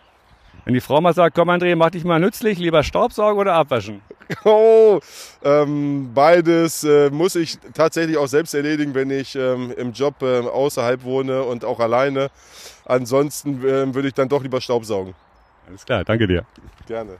[0.64, 4.02] Wenn die Frau mal sagt, komm André, mach dich mal nützlich, lieber Staubsaugen oder abwaschen?
[4.44, 5.00] Oh,
[5.42, 10.40] ähm, beides äh, muss ich tatsächlich auch selbst erledigen, wenn ich ähm, im Job äh,
[10.40, 12.28] außerhalb wohne und auch alleine.
[12.84, 15.14] Ansonsten äh, würde ich dann doch lieber Staubsaugen.
[15.66, 16.44] Alles klar, danke dir.
[16.86, 17.16] Gerne.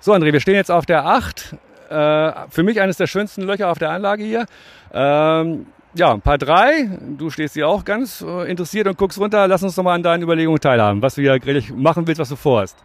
[0.00, 1.56] So, André, wir stehen jetzt auf der 8.
[1.88, 4.44] Äh, für mich eines der schönsten Löcher auf der Anlage hier.
[4.92, 6.98] Ähm, ja, ein paar drei.
[7.16, 9.46] Du stehst hier auch ganz äh, interessiert und guckst runter.
[9.46, 12.28] Lass uns doch mal an deinen Überlegungen teilhaben, was du hier eigentlich machen willst, was
[12.28, 12.76] du vorhast.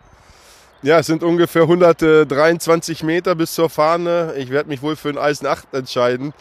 [0.81, 4.33] Ja, es sind ungefähr 123 Meter bis zur Fahne.
[4.37, 6.33] Ich werde mich wohl für ein Eisen 8 entscheiden.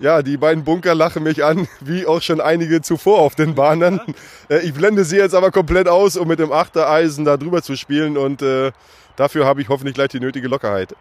[0.00, 4.00] Ja, die beiden Bunker lachen mich an, wie auch schon einige zuvor auf den Bahnen.
[4.50, 7.60] Äh, ich blende sie jetzt aber komplett aus, um mit dem 8er Eisen da drüber
[7.60, 8.72] zu spielen und äh,
[9.16, 10.96] dafür habe ich hoffentlich gleich die nötige Lockerheit.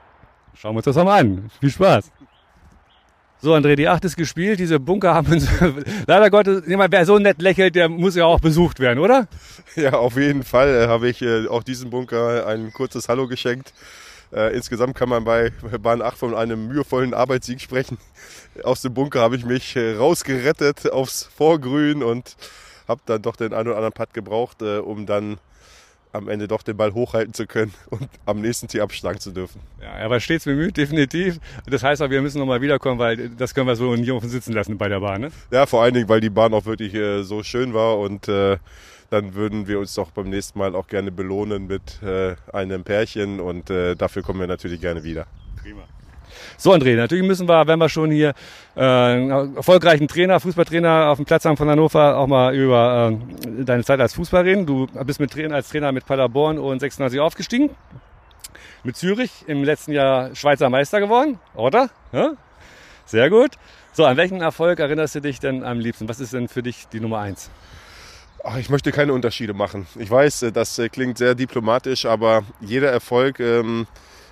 [0.54, 1.50] Schauen wir uns das mal an.
[1.62, 2.12] Viel Spaß.
[3.40, 4.60] So, André, die 8 ist gespielt.
[4.60, 5.48] Diese Bunker haben uns,
[6.08, 9.28] leider Gottes, jemand, wer so nett lächelt, der muss ja auch besucht werden, oder?
[9.76, 13.74] Ja, auf jeden Fall äh, habe ich äh, auch diesem Bunker ein kurzes Hallo geschenkt.
[14.34, 18.00] Äh, insgesamt kann man bei Bahn 8 von einem mühevollen Arbeitssieg sprechen.
[18.64, 22.36] Aus dem Bunker habe ich mich äh, rausgerettet aufs Vorgrün und
[22.88, 25.38] habe dann doch den einen oder anderen Putt gebraucht, äh, um dann
[26.14, 29.62] am Ende doch den Ball hochhalten zu können und am nächsten Tee abschlagen zu dürfen.
[29.82, 31.40] Ja, er war stets bemüht, definitiv.
[31.66, 34.54] Das heißt auch, wir müssen nochmal wiederkommen, weil das können wir so nicht uns sitzen
[34.54, 35.22] lassen bei der Bahn.
[35.22, 35.32] Ne?
[35.52, 38.58] Ja, vor allen Dingen, weil die Bahn auch wirklich äh, so schön war und äh,
[39.10, 43.40] dann würden wir uns doch beim nächsten Mal auch gerne belohnen mit äh, einem Pärchen
[43.40, 45.28] und äh, dafür kommen wir natürlich gerne wieder.
[45.62, 45.84] Prima.
[46.60, 48.34] So, André, natürlich müssen wir, wenn wir schon hier
[48.76, 53.14] äh, einen erfolgreichen Trainer, Fußballtrainer auf dem Platz haben von Hannover, auch mal über
[53.46, 54.66] äh, deine Zeit als Fußball reden.
[54.66, 57.70] Du bist mit als Trainer mit Paderborn und 96 aufgestiegen.
[58.84, 61.92] Mit Zürich im letzten Jahr Schweizer Meister geworden, oder?
[62.12, 62.32] Ja?
[63.06, 63.52] Sehr gut.
[63.94, 66.10] So, an welchen Erfolg erinnerst du dich denn am liebsten?
[66.10, 67.52] Was ist denn für dich die Nummer eins?
[68.60, 69.86] Ich möchte keine Unterschiede machen.
[69.96, 73.86] Ich weiß, äh, das äh, klingt sehr diplomatisch, aber jeder Erfolg ähm,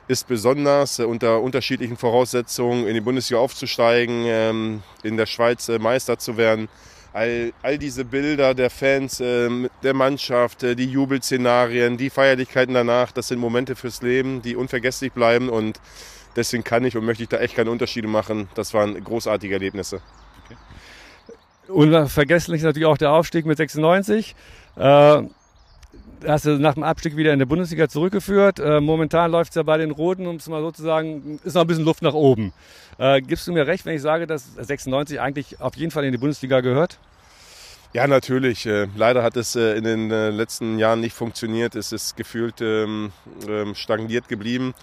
[0.07, 5.79] ist besonders äh, unter unterschiedlichen Voraussetzungen in die Bundesliga aufzusteigen, ähm, in der Schweiz äh,
[5.79, 6.69] Meister zu werden.
[7.13, 9.49] All, all diese Bilder der Fans, äh,
[9.83, 15.13] der Mannschaft, äh, die Jubelszenarien, die Feierlichkeiten danach, das sind Momente fürs Leben, die unvergesslich
[15.13, 15.79] bleiben und
[16.35, 18.49] deswegen kann ich und möchte ich da echt keine Unterschiede machen.
[18.53, 20.01] Das waren großartige Erlebnisse.
[21.67, 24.35] Unvergesslich ist natürlich auch der Aufstieg mit 96.
[24.75, 25.23] Äh,
[26.27, 28.59] hast du nach dem Abstieg wieder in der Bundesliga zurückgeführt.
[28.59, 31.53] Äh, momentan läuft es ja bei den Roten, um es mal so zu sagen, ist
[31.53, 32.53] noch ein bisschen Luft nach oben.
[32.97, 36.11] Äh, gibst du mir recht, wenn ich sage, dass 96 eigentlich auf jeden Fall in
[36.11, 36.99] die Bundesliga gehört?
[37.93, 38.65] Ja, natürlich.
[38.65, 41.75] Äh, leider hat es äh, in den äh, letzten Jahren nicht funktioniert.
[41.75, 43.11] Es ist gefühlt ähm,
[43.47, 44.73] ähm, stagniert geblieben.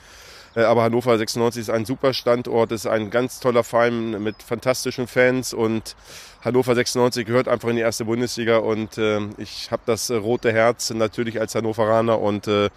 [0.55, 5.07] Äh, aber Hannover 96 ist ein super Standort, ist ein ganz toller Verein mit fantastischen
[5.07, 5.97] Fans und
[6.45, 10.53] Hannover 96 gehört einfach in die erste Bundesliga und äh, ich habe das äh, rote
[10.53, 12.69] Herz natürlich als Hannoveraner und äh,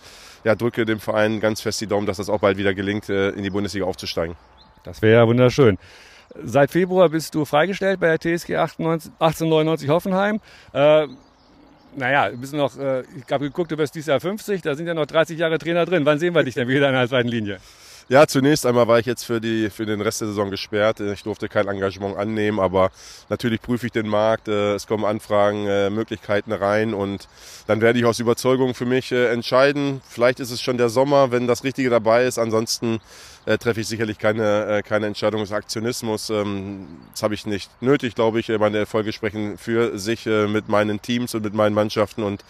[0.43, 3.29] ja, drücke dem Verein ganz fest die Daumen, dass das auch bald wieder gelingt, äh,
[3.29, 4.35] in die Bundesliga aufzusteigen.
[4.83, 5.79] Das wäre ja wunderschön.
[6.43, 10.39] Seit Februar bist du freigestellt bei der TSG 98, 1899 Hoffenheim.
[11.95, 14.87] Naja, ein bisschen noch, äh, ich habe geguckt, du wirst dieses Jahr 50, da sind
[14.87, 16.05] ja noch 30 Jahre Trainer drin.
[16.05, 17.59] Wann sehen wir dich denn wieder in der zweiten Linie?
[18.07, 20.99] Ja, zunächst einmal war ich jetzt für, die, für den Rest der Saison gesperrt.
[20.99, 22.91] Ich durfte kein Engagement annehmen, aber
[23.29, 24.47] natürlich prüfe ich den Markt.
[24.47, 27.27] Äh, es kommen Anfragen, äh, Möglichkeiten rein und
[27.65, 30.01] dann werde ich aus Überzeugung für mich äh, entscheiden.
[30.07, 32.37] Vielleicht ist es schon der Sommer, wenn das Richtige dabei ist.
[32.37, 32.99] Ansonsten
[33.59, 36.31] treffe ich sicherlich keine, keine Entscheidung des Aktionismus.
[36.31, 38.49] Ähm, das habe ich nicht nötig, glaube ich.
[38.49, 42.43] Meine Erfolge sprechen für sich mit meinen Teams und mit meinen Mannschaften und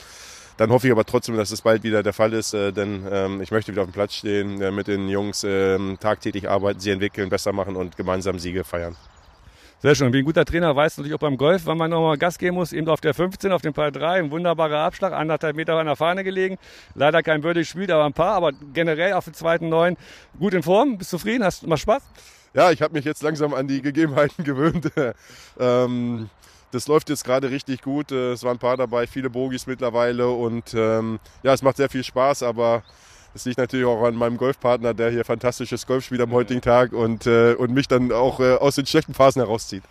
[0.58, 3.42] Dann hoffe ich aber trotzdem, dass es bald wieder der Fall ist, äh, denn ähm,
[3.42, 6.92] ich möchte wieder auf dem Platz stehen, äh, mit den Jungs äh, tagtäglich arbeiten, sie
[6.92, 8.96] entwickeln, besser machen und gemeinsam Siege feiern.
[9.82, 10.14] Sehr schön.
[10.14, 12.72] Wie ein guter Trainer weiß natürlich auch beim Golf, wann man nochmal Gas geben muss.
[12.72, 15.98] Eben auf der 15, auf dem Paar 3, ein wunderbarer Abschlag, anderthalb Meter an der
[15.98, 16.58] Fahne gelegen.
[16.96, 18.34] Leider kein Birdie gespielt, aber ein paar.
[18.34, 19.98] Aber generell auf den zweiten Neun
[20.40, 20.98] gut in Form.
[20.98, 21.44] Bist du zufrieden?
[21.44, 22.02] Hast macht Spaß?
[22.56, 24.90] Ja, ich habe mich jetzt langsam an die Gegebenheiten gewöhnt.
[25.60, 26.30] ähm,
[26.76, 28.12] das läuft jetzt gerade richtig gut.
[28.12, 32.04] Es waren ein paar dabei, viele Bogies mittlerweile und ähm, ja, es macht sehr viel
[32.04, 32.84] Spaß, aber
[33.34, 36.94] das liegt natürlich auch an meinem Golfpartner, der hier fantastisches Golf spielt am heutigen Tag
[36.94, 39.84] und, äh, und mich dann auch äh, aus den schlechten Phasen herauszieht.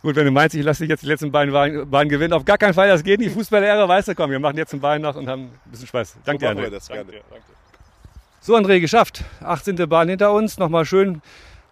[0.00, 2.56] Gut, wenn du meinst, ich lasse dich jetzt die letzten beiden Bahnen, gewinnen, auf gar
[2.56, 3.32] keinen Fall, das geht nicht.
[3.32, 6.18] Fußballlehrer, weißt du, komm, wir machen jetzt einen Bein noch und haben ein bisschen Spaß.
[6.24, 6.70] Danke so dir, André.
[6.70, 7.12] Das, danke.
[7.12, 7.44] Danke.
[8.40, 9.24] So, André, geschafft.
[9.42, 9.88] 18.
[9.88, 11.20] Bahn hinter uns, nochmal schön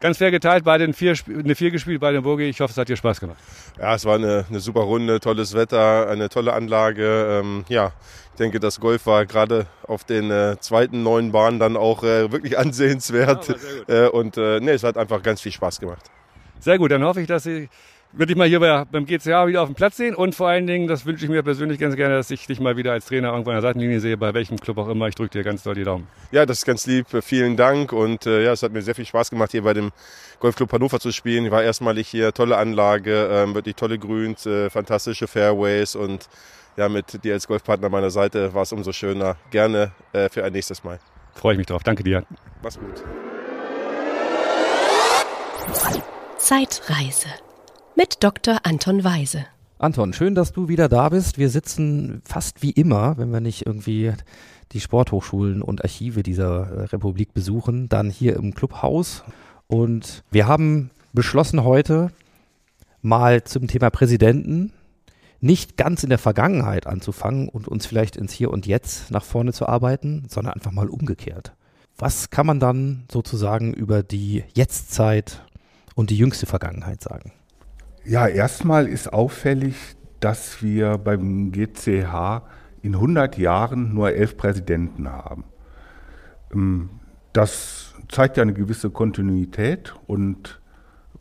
[0.00, 2.44] ganz fair geteilt, bei den vier, eine vier gespielt bei den Bogi.
[2.44, 3.38] Ich hoffe, es hat dir Spaß gemacht.
[3.78, 7.40] Ja, es war eine, eine super Runde, tolles Wetter, eine tolle Anlage.
[7.42, 7.92] Ähm, ja,
[8.32, 12.30] ich denke, das Golf war gerade auf den äh, zweiten neuen Bahnen dann auch äh,
[12.30, 13.54] wirklich ansehenswert.
[13.88, 16.10] Ja, äh, und äh, nee, es hat einfach ganz viel Spaß gemacht.
[16.60, 17.68] Sehr gut, dann hoffe ich, dass Sie
[18.12, 20.66] würde ich mal hier bei, beim GCA wieder auf dem Platz sehen und vor allen
[20.66, 23.30] Dingen, das wünsche ich mir persönlich ganz gerne, dass ich dich mal wieder als Trainer
[23.30, 25.08] irgendwo an der Seitenlinie sehe, bei welchem Club auch immer.
[25.08, 26.06] Ich drücke dir ganz doll die Daumen.
[26.30, 27.06] Ja, das ist ganz lieb.
[27.22, 29.90] Vielen Dank und äh, ja, es hat mir sehr viel Spaß gemacht, hier bei dem
[30.40, 31.44] Golfclub Hannover zu spielen.
[31.46, 36.28] Ich war erstmalig hier, tolle Anlage, ähm, wirklich tolle Grüns, äh, fantastische Fairways und
[36.76, 39.36] ja, mit dir als Golfpartner an meiner Seite war es umso schöner.
[39.50, 40.98] Gerne äh, für ein nächstes Mal.
[41.34, 41.82] Freue ich mich drauf.
[41.82, 42.24] Danke dir.
[42.62, 43.02] Mach's gut.
[46.38, 47.28] Zeitreise
[47.96, 48.58] mit Dr.
[48.64, 49.46] Anton Weise.
[49.78, 51.38] Anton, schön, dass du wieder da bist.
[51.38, 54.12] Wir sitzen fast wie immer, wenn wir nicht irgendwie
[54.72, 59.24] die Sporthochschulen und Archive dieser äh, Republik besuchen, dann hier im Clubhaus.
[59.66, 62.10] Und wir haben beschlossen heute
[63.00, 64.72] mal zum Thema Präsidenten
[65.40, 69.52] nicht ganz in der Vergangenheit anzufangen und uns vielleicht ins Hier und Jetzt nach vorne
[69.52, 71.52] zu arbeiten, sondern einfach mal umgekehrt.
[71.96, 75.42] Was kann man dann sozusagen über die Jetztzeit
[75.94, 77.32] und die jüngste Vergangenheit sagen?
[78.08, 82.42] Ja, erstmal ist auffällig, dass wir beim GCH
[82.80, 85.42] in 100 Jahren nur elf Präsidenten haben.
[86.52, 86.90] Ähm,
[87.32, 90.60] das zeigt ja eine gewisse Kontinuität und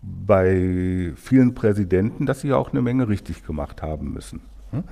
[0.04, 4.42] bei vielen Präsidenten, dass sie auch eine Menge richtig gemacht haben müssen.
[4.70, 4.84] Hm?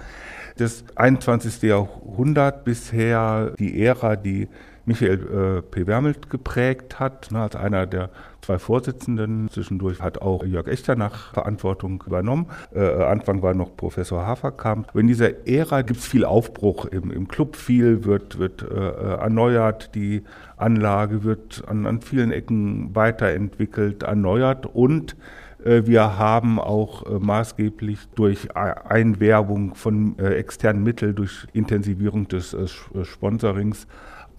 [0.58, 1.62] Das 21.
[1.62, 4.50] Jahrhundert bisher die Ära, die
[4.86, 5.86] Michael äh, P.
[5.86, 8.10] Wermelt geprägt hat, ne, als einer der
[8.44, 9.50] zwei Vorsitzenden.
[9.50, 12.48] Zwischendurch hat auch Jörg Echternach Verantwortung übernommen.
[12.74, 14.94] Äh, Anfang war noch Professor Haferkamp.
[14.96, 17.56] In dieser Ära gibt es viel Aufbruch im, im Club.
[17.56, 19.96] Viel wird, wird äh, erneuert.
[19.96, 20.24] Die
[20.58, 25.16] Anlage wird an, an vielen Ecken weiterentwickelt, erneuert und
[25.64, 32.56] äh, wir haben auch äh, maßgeblich durch Einwerbung von äh, externen Mitteln, durch Intensivierung des
[33.04, 33.88] Sponsorings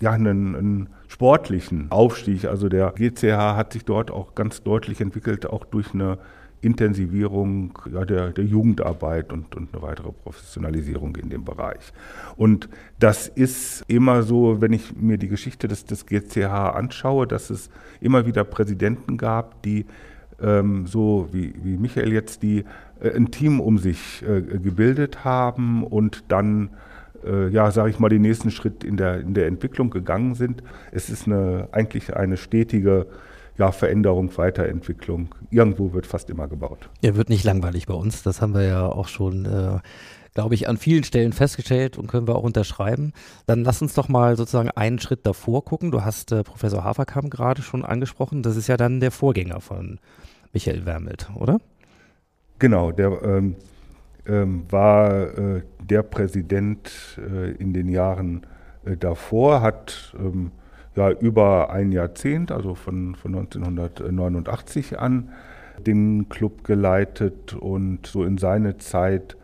[0.04, 2.44] ja, einen, einen, sportlichen Aufstieg.
[2.44, 6.18] Also der GCH hat sich dort auch ganz deutlich entwickelt, auch durch eine
[6.60, 11.92] Intensivierung ja, der, der Jugendarbeit und, und eine weitere Professionalisierung in dem Bereich.
[12.36, 17.48] Und das ist immer so, wenn ich mir die Geschichte des, des GCH anschaue, dass
[17.50, 19.86] es immer wieder Präsidenten gab, die
[20.42, 22.64] ähm, so wie, wie Michael jetzt, die
[23.00, 26.70] äh, ein Team um sich äh, gebildet haben und dann
[27.24, 30.62] äh, ja, sage ich mal, den nächsten Schritt in der, in der Entwicklung gegangen sind.
[30.92, 33.06] Es ist eine, eigentlich eine stetige
[33.56, 35.34] ja, Veränderung, Weiterentwicklung.
[35.50, 36.90] Irgendwo wird fast immer gebaut.
[37.02, 38.22] Er wird nicht langweilig bei uns.
[38.22, 39.78] Das haben wir ja auch schon, äh,
[40.34, 43.12] glaube ich, an vielen Stellen festgestellt und können wir auch unterschreiben.
[43.46, 45.92] Dann lass uns doch mal sozusagen einen Schritt davor gucken.
[45.92, 48.42] Du hast äh, Professor Haferkamp gerade schon angesprochen.
[48.42, 50.00] Das ist ja dann der Vorgänger von
[50.52, 51.58] Michael Wermelt, oder?
[52.58, 53.56] Genau, der ähm,
[54.26, 58.46] ähm, war äh, der Präsident äh, in den Jahren
[58.84, 60.52] äh, davor, hat ähm,
[60.96, 65.30] ja über ein Jahrzehnt, also von, von 1989 an,
[65.84, 69.36] den Club geleitet und so in seine Zeit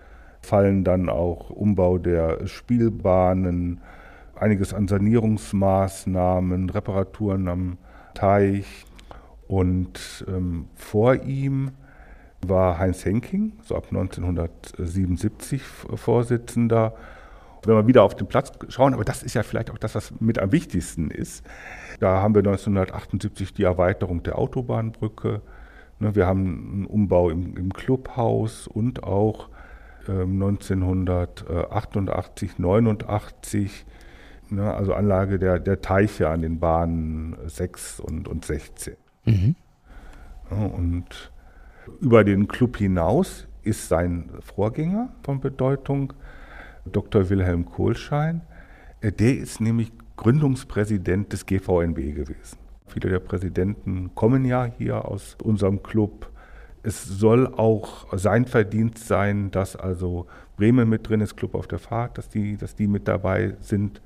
[0.43, 3.81] fallen dann auch Umbau der Spielbahnen,
[4.35, 7.79] einiges an Sanierungsmaßnahmen, Reparaturen am
[8.15, 8.87] Teich
[9.49, 11.73] und ähm, vor ihm
[12.47, 16.95] war Heinz Henking, so ab 1977 Vorsitzender.
[17.65, 20.19] Wenn wir wieder auf den Platz schauen, aber das ist ja vielleicht auch das, was
[20.19, 21.45] mit am wichtigsten ist.
[21.99, 25.43] Da haben wir 1978 die Erweiterung der Autobahnbrücke.
[25.99, 29.51] Ne, wir haben einen Umbau im, im Clubhaus und auch
[30.09, 33.85] 1988, ähm, 89,
[34.49, 38.97] ne, also Anlage der, der Teiche an den Bahnen 6 und, und 16.
[39.27, 39.57] Mhm.
[40.51, 41.31] und
[42.01, 46.13] über den Club hinaus ist sein Vorgänger von Bedeutung,
[46.87, 47.29] Dr.
[47.29, 48.43] Wilhelm Kohlschein.
[49.01, 52.59] Äh, der ist nämlich Gründungspräsident des GVNB gewesen.
[52.87, 56.31] Viele der Präsidenten kommen ja hier aus unserem Club.
[56.83, 61.79] Es soll auch sein Verdienst sein, dass also Bremen mit drin ist, Club auf der
[61.79, 64.03] Fahrt, dass die, dass die mit dabei sind.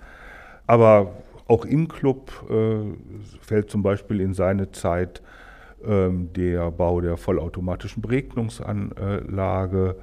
[0.66, 1.14] Aber
[1.46, 5.22] auch im Club äh, fällt zum Beispiel in seine Zeit
[5.84, 9.96] der Bau der vollautomatischen Beregnungsanlage.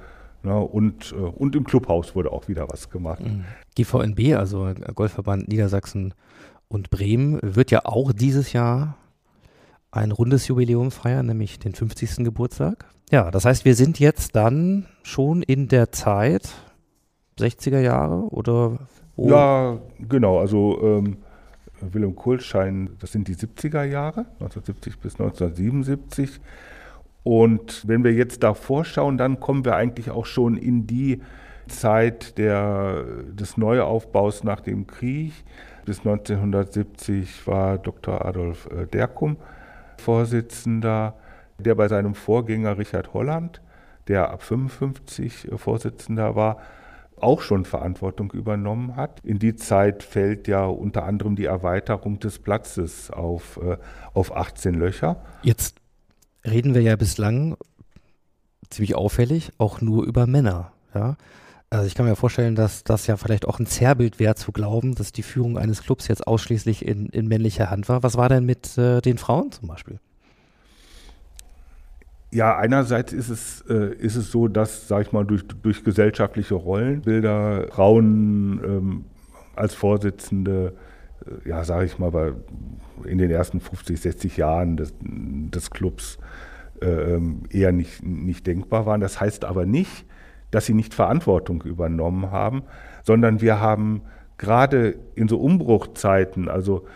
[0.44, 3.20] Ne, und, äh, und im Clubhaus wurde auch wieder was gemacht.
[3.20, 3.44] Mhm.
[3.76, 6.14] GVNB, also Golfverband Niedersachsen
[6.66, 8.96] und Bremen, wird ja auch dieses Jahr
[9.92, 12.24] ein rundes Jubiläum feiern, nämlich den 50.
[12.24, 12.86] Geburtstag.
[13.12, 16.48] Ja, das heißt, wir sind jetzt dann schon in der Zeit
[17.38, 18.78] 60er Jahre oder
[19.16, 19.28] wo?
[19.28, 20.38] Ja, genau.
[20.38, 21.18] Also ähm,
[21.90, 26.40] Wilhelm Kohlschein, das sind die 70er Jahre, 1970 bis 1977.
[27.24, 31.22] Und wenn wir jetzt da vorschauen, dann kommen wir eigentlich auch schon in die
[31.68, 35.32] Zeit der, des Neuaufbaus nach dem Krieg.
[35.84, 38.24] Bis 1970 war Dr.
[38.24, 39.36] Adolf äh, Derkum
[39.98, 41.14] Vorsitzender,
[41.58, 43.60] der bei seinem Vorgänger Richard Holland,
[44.08, 46.58] der ab 55 äh, Vorsitzender war,
[47.22, 49.20] auch schon Verantwortung übernommen hat.
[49.24, 53.76] In die Zeit fällt ja unter anderem die Erweiterung des Platzes auf, äh,
[54.14, 55.22] auf 18 Löcher.
[55.42, 55.76] Jetzt
[56.44, 57.56] reden wir ja bislang
[58.70, 60.72] ziemlich auffällig auch nur über Männer.
[60.94, 61.16] Ja?
[61.70, 64.94] Also ich kann mir vorstellen, dass das ja vielleicht auch ein Zerrbild wäre zu glauben,
[64.94, 68.02] dass die Führung eines Clubs jetzt ausschließlich in, in männlicher Hand war.
[68.02, 69.98] Was war denn mit äh, den Frauen zum Beispiel?
[72.32, 76.54] Ja, einerseits ist es, äh, ist es so, dass, sag ich mal, durch, durch gesellschaftliche
[76.54, 79.04] Rollenbilder Frauen ähm,
[79.54, 80.72] als Vorsitzende,
[81.26, 82.32] äh, ja, sage ich mal, bei,
[83.04, 86.18] in den ersten 50, 60 Jahren des, des Clubs
[86.80, 89.02] äh, ähm, eher nicht, nicht denkbar waren.
[89.02, 90.06] Das heißt aber nicht,
[90.50, 92.62] dass sie nicht Verantwortung übernommen haben,
[93.02, 94.02] sondern wir haben
[94.38, 96.86] gerade in so Umbruchzeiten, also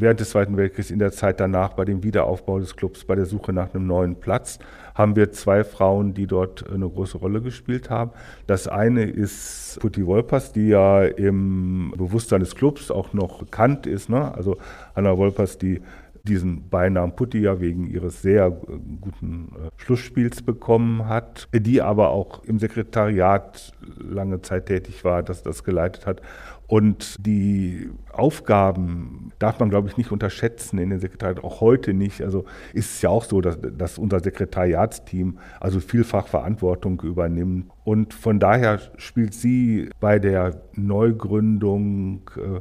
[0.00, 3.26] während des Zweiten Weltkriegs, in der Zeit danach, bei dem Wiederaufbau des Clubs, bei der
[3.26, 4.58] Suche nach einem neuen Platz,
[4.94, 8.12] haben wir zwei Frauen, die dort eine große Rolle gespielt haben.
[8.46, 14.08] Das eine ist Putti Wolpers, die ja im Bewusstsein des Clubs auch noch bekannt ist.
[14.08, 14.34] Ne?
[14.34, 14.56] Also
[14.94, 15.82] Hanna Wolpers, die
[16.26, 22.42] diesen Beinamen Putti ja wegen ihres sehr guten äh, Schlussspiels bekommen hat, die aber auch
[22.44, 26.20] im Sekretariat lange Zeit tätig war, das das geleitet hat
[26.68, 32.22] und die Aufgaben darf man, glaube ich, nicht unterschätzen in den Sekretariat, auch heute nicht.
[32.22, 37.70] Also ist es ja auch so, dass, dass unser Sekretariatsteam also vielfach Verantwortung übernimmt.
[37.84, 42.60] Und von daher spielt sie bei der Neugründung, äh,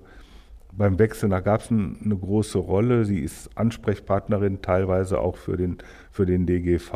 [0.71, 3.05] beim Wechsel nach Gabsen eine große Rolle.
[3.05, 5.77] Sie ist Ansprechpartnerin teilweise auch für den,
[6.11, 6.93] für den DGV.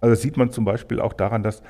[0.00, 1.62] Also das sieht man zum Beispiel auch daran, dass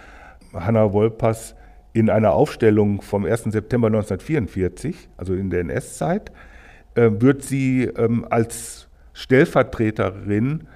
[0.53, 1.55] Hanna Wolpers
[1.92, 3.44] in einer Aufstellung vom 1.
[3.44, 6.33] September 1944, also in der NS-Zeit,
[6.94, 10.68] äh, wird sie ähm, als Stellvertreterin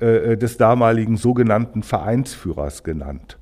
[0.00, 3.38] äh, des damaligen sogenannten Vereinsführers genannt.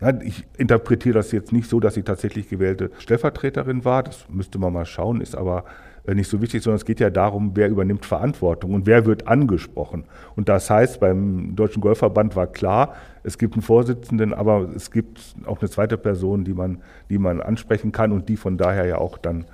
[0.00, 4.58] Ja, ich interpretiere das jetzt nicht so, dass sie tatsächlich gewählte Stellvertreterin war, das müsste
[4.58, 7.68] man mal schauen, ist aber äh, nicht so wichtig, sondern es geht ja darum, wer
[7.68, 10.04] übernimmt Verantwortung und wer wird angesprochen.
[10.34, 15.36] Und das heißt, beim Deutschen Golfverband war klar, es gibt einen Vorsitzenden, aber es gibt
[15.46, 18.98] auch eine zweite Person, die man, die man ansprechen kann und die von daher ja
[18.98, 19.44] auch dann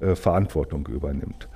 [0.00, 1.48] äh, Verantwortung übernimmt.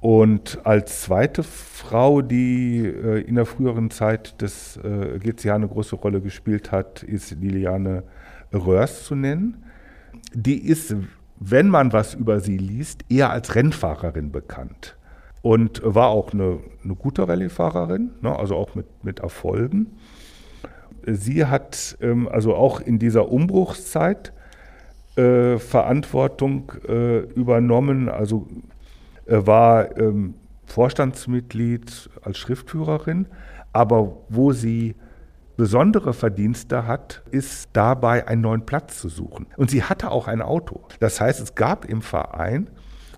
[0.00, 5.96] Und als zweite Frau, die äh, in der früheren Zeit des äh, GCH eine große
[5.96, 8.02] Rolle gespielt hat, ist Liliane
[8.52, 9.64] Röhrs zu nennen.
[10.34, 10.94] Die ist
[11.40, 14.96] wenn man was über sie liest, eher als Rennfahrerin bekannt.
[15.42, 19.96] Und war auch eine, eine gute Rallyefahrerin, ne, also auch mit, mit Erfolgen.
[21.06, 24.34] Sie hat ähm, also auch in dieser Umbruchszeit
[25.16, 28.46] äh, Verantwortung äh, übernommen, also
[29.24, 30.34] äh, war ähm,
[30.66, 33.26] Vorstandsmitglied als Schriftführerin,
[33.72, 34.94] aber wo sie
[35.60, 39.44] besondere Verdienste hat, ist dabei einen neuen Platz zu suchen.
[39.58, 40.80] Und sie hatte auch ein Auto.
[41.00, 42.70] Das heißt, es gab im Verein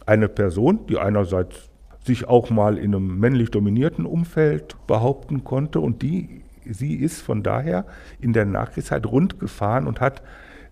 [0.07, 1.70] eine Person, die einerseits
[2.03, 7.45] sich auch mal in einem männlich dominierten Umfeld behaupten konnte und die, sie ist von
[7.45, 7.86] daher
[8.18, 10.20] in der Nachkriegszeit rund gefahren und hat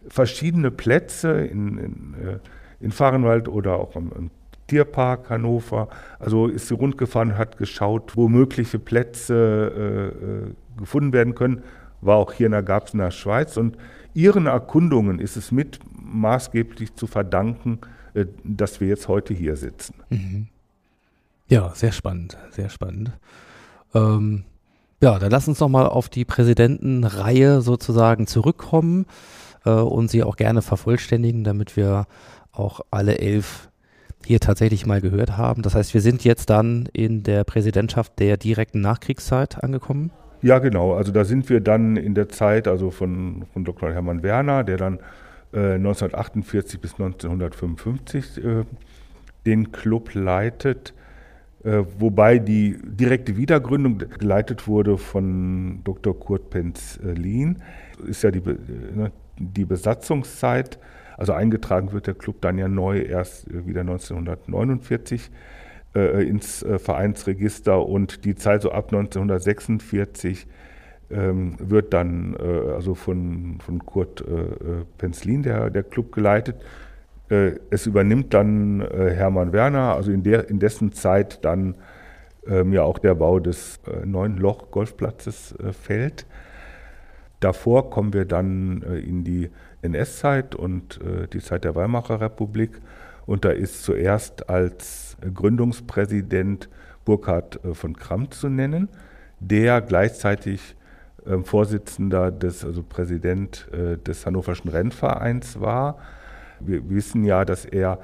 [0.08, 2.38] verschiedene Plätze in, in, äh,
[2.80, 4.30] in Fahrenwald oder auch im, im
[4.66, 5.88] Tierpark Hannover.
[6.18, 11.62] Also ist sie rundgefahren und hat geschaut, wo mögliche Plätze äh, äh gefunden werden können,
[12.00, 12.52] war auch hier in
[12.98, 13.56] der Schweiz.
[13.56, 13.76] Und
[14.14, 17.78] ihren Erkundungen ist es mit maßgeblich zu verdanken,
[18.14, 19.94] äh, dass wir jetzt heute hier sitzen.
[20.10, 20.48] Mhm.
[21.48, 23.12] Ja, sehr spannend, sehr spannend.
[23.94, 24.44] Ähm,
[25.02, 29.06] ja, dann lass uns noch mal auf die Präsidentenreihe sozusagen zurückkommen.
[29.64, 32.06] äh, und sie auch gerne vervollständigen, damit wir
[32.52, 33.68] auch alle elf
[34.24, 35.62] hier tatsächlich mal gehört haben.
[35.62, 40.10] Das heißt, wir sind jetzt dann in der Präsidentschaft der direkten Nachkriegszeit angekommen.
[40.42, 40.94] Ja, genau.
[40.94, 43.92] Also da sind wir dann in der Zeit, also von, von Dr.
[43.92, 44.98] Hermann Werner, der dann
[45.52, 48.64] äh, 1948 bis 1955 äh,
[49.44, 50.94] den Club leitet,
[51.64, 56.18] äh, wobei die direkte Wiedergründung geleitet wurde von Dr.
[56.18, 57.58] Kurt Penzlin.
[58.06, 60.78] Ist ja die, ne, die Besatzungszeit.
[61.18, 65.30] Also eingetragen wird der Club dann ja neu erst wieder 1949
[65.94, 70.46] äh, ins äh, Vereinsregister und die Zeit so ab 1946
[71.10, 76.56] ähm, wird dann äh, also von, von Kurt äh, äh, Penzlin der, der Club geleitet.
[77.28, 81.76] Äh, es übernimmt dann Hermann Werner, also in, der, in dessen Zeit dann
[82.46, 86.26] ähm, ja auch der Bau des neuen Loch-Golfplatzes fällt.
[87.40, 91.00] Davor kommen wir dann in die NS-Zeit und
[91.32, 92.82] die Zeit der Weimarer Republik.
[93.24, 96.68] Und da ist zuerst als Gründungspräsident
[97.04, 98.88] Burkhard äh, von Kramm zu nennen,
[99.40, 100.76] der gleichzeitig
[101.26, 105.98] äh, Vorsitzender des, also Präsident äh, des Hannoverschen Rennvereins war.
[106.60, 107.98] Wir wissen ja, dass er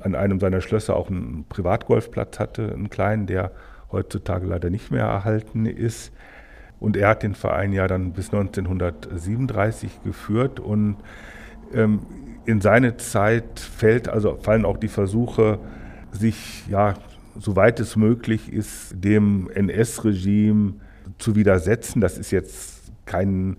[0.00, 3.52] an einem seiner Schlösser auch einen Privatgolfplatz hatte, einen kleinen, der
[3.90, 6.12] heutzutage leider nicht mehr erhalten ist.
[6.80, 10.96] Und er hat den Verein ja dann bis 1937 geführt und
[11.72, 12.00] ähm,
[12.44, 15.60] in seine Zeit fällt also fallen auch die Versuche,
[16.12, 16.94] sich ja
[17.38, 20.74] soweit es möglich ist, dem NS-Regime
[21.18, 22.00] zu widersetzen.
[22.00, 23.56] Das ist jetzt kein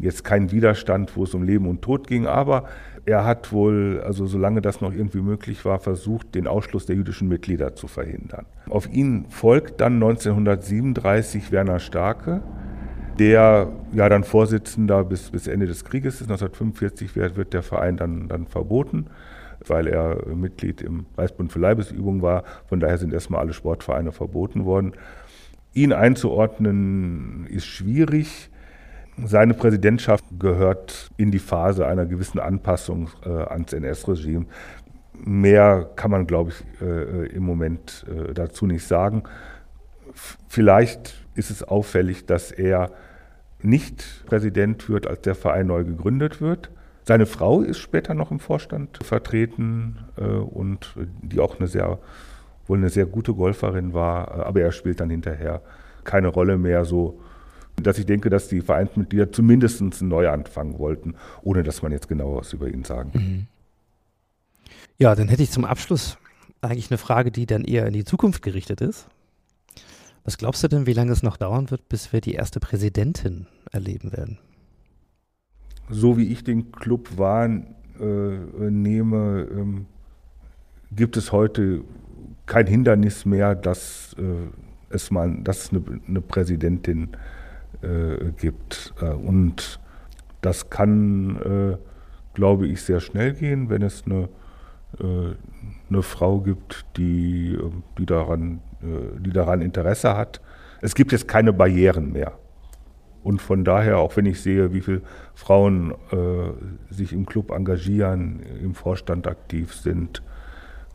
[0.00, 2.64] jetzt kein Widerstand, wo es um Leben und Tod ging, aber
[3.04, 7.28] er hat wohl, also solange das noch irgendwie möglich war, versucht, den Ausschluss der jüdischen
[7.28, 8.44] Mitglieder zu verhindern.
[8.68, 12.42] Auf ihn folgt dann 1937 Werner Starke,
[13.18, 16.30] der ja dann Vorsitzender bis, bis Ende des Krieges ist.
[16.30, 19.06] 1945 wird, wird der Verein dann, dann verboten,
[19.70, 22.44] weil er Mitglied im Reichsbund für Leibesübung war.
[22.66, 24.92] Von daher sind erstmal alle Sportvereine verboten worden.
[25.74, 28.50] Ihn einzuordnen ist schwierig.
[29.24, 34.46] Seine Präsidentschaft gehört in die Phase einer gewissen Anpassung äh, ans NS-Regime.
[35.24, 39.24] Mehr kann man, glaube ich, äh, im Moment äh, dazu nicht sagen.
[40.14, 42.92] F vielleicht ist es auffällig, dass er
[43.60, 46.70] nicht Präsident wird, als der Verein neu gegründet wird.
[47.08, 51.98] Seine Frau ist später noch im Vorstand vertreten äh, und die auch eine sehr,
[52.66, 55.62] wohl eine sehr gute Golferin war, aber er spielt dann hinterher
[56.04, 57.18] keine Rolle mehr so
[57.80, 62.36] dass ich denke, dass die Vereinsmitglieder zumindest einen Neuanfang wollten, ohne dass man jetzt genau
[62.36, 63.22] was über ihn sagen kann.
[63.22, 63.46] Mhm.
[64.98, 66.18] Ja, dann hätte ich zum Abschluss
[66.60, 69.06] eigentlich eine Frage, die dann eher in die Zukunft gerichtet ist.
[70.24, 73.46] Was glaubst du denn, wie lange es noch dauern wird, bis wir die erste Präsidentin
[73.70, 74.38] erleben werden?
[75.90, 77.66] So wie ich den Club wahrnehme,
[79.50, 79.86] ähm,
[80.92, 81.82] gibt es heute
[82.46, 84.48] kein Hindernis mehr, dass äh,
[84.90, 87.10] es mal, dass es eine, Präsidentin
[87.82, 88.94] äh, gibt.
[89.00, 89.80] Äh, und
[90.40, 91.76] das kann, äh,
[92.34, 94.28] glaube ich, sehr schnell gehen, wenn es eine,
[94.98, 95.34] äh,
[95.90, 100.40] eine Frau gibt, die, äh, die, daran, die daran Interesse hat.
[100.80, 102.38] Es gibt jetzt keine Barrieren mehr.
[103.22, 105.02] Und von daher, auch wenn ich sehe, wie viele
[105.34, 110.22] Frauen äh, sich im Club engagieren, im Vorstand aktiv sind,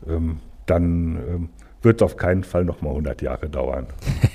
[0.06, 1.48] ähm, dann ähm,
[1.82, 3.86] wird es auf keinen Fall nochmal 100 Jahre dauern.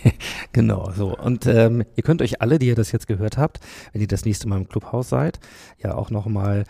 [0.53, 1.17] genau, so.
[1.17, 3.59] Und ähm, ihr könnt euch alle, die ihr das jetzt gehört habt,
[3.91, 5.39] wenn ihr das nächste Mal im Clubhaus seid,
[5.79, 6.65] ja auch nochmal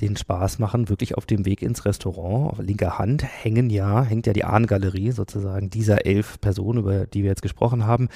[0.00, 2.52] den Spaß machen, wirklich auf dem Weg ins Restaurant.
[2.52, 7.22] Auf linker Hand hängen ja, hängt ja die Ahnengalerie sozusagen dieser elf Personen, über die
[7.22, 8.08] wir jetzt gesprochen haben.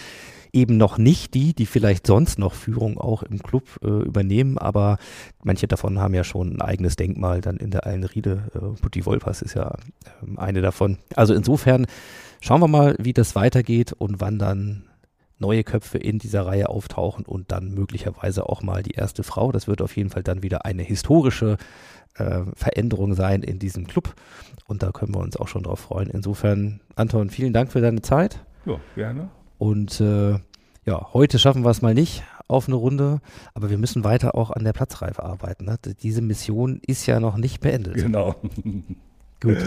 [0.53, 4.99] Eben noch nicht die, die vielleicht sonst noch Führung auch im Club äh, übernehmen, aber
[5.43, 8.51] manche davon haben ja schon ein eigenes Denkmal dann in der Eilenriede.
[8.55, 9.75] Äh, Putti Wolpers ist ja
[10.05, 10.99] äh, eine davon.
[11.17, 11.87] Also insofern
[12.41, 14.85] schauen wir mal, wie das weitergeht und wann dann
[15.43, 19.53] neue Köpfe in dieser Reihe auftauchen und dann möglicherweise auch mal die erste Frau.
[19.53, 21.59] Das wird auf jeden Fall dann wieder eine historische
[22.15, 24.15] äh, Veränderung sein in diesem Club.
[24.67, 26.09] Und da können wir uns auch schon drauf freuen.
[26.09, 28.41] Insofern, Anton, vielen Dank für deine Zeit.
[28.65, 29.29] Ja, gerne.
[29.59, 30.39] Und äh,
[30.85, 33.21] ja, heute schaffen wir es mal nicht auf eine Runde,
[33.55, 35.65] aber wir müssen weiter auch an der Platzreife arbeiten.
[35.65, 35.77] Ne?
[36.03, 37.95] Diese Mission ist ja noch nicht beendet.
[37.95, 38.37] Genau.
[39.41, 39.59] Gut,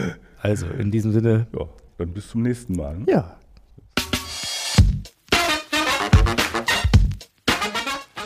[0.42, 1.48] also in diesem Sinne.
[1.58, 1.66] Ja,
[1.98, 3.00] dann bis zum nächsten Mal.
[3.00, 3.06] Ne?
[3.10, 3.38] Ja,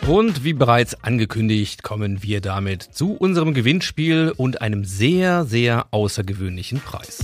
[0.09, 6.79] Und wie bereits angekündigt, kommen wir damit zu unserem Gewinnspiel und einem sehr, sehr außergewöhnlichen
[6.79, 7.23] Preis.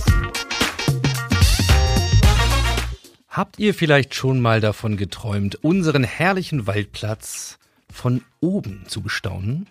[3.26, 7.58] Habt ihr vielleicht schon mal davon geträumt, unseren herrlichen Waldplatz
[7.92, 9.66] von oben zu bestaunen?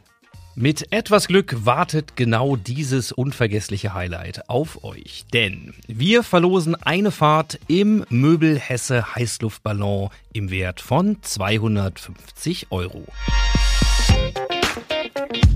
[0.57, 7.59] Mit etwas Glück wartet genau dieses unvergessliche Highlight auf euch, denn wir verlosen eine Fahrt
[7.67, 13.03] im Möbel Hesse Heißluftballon im Wert von 250 Euro.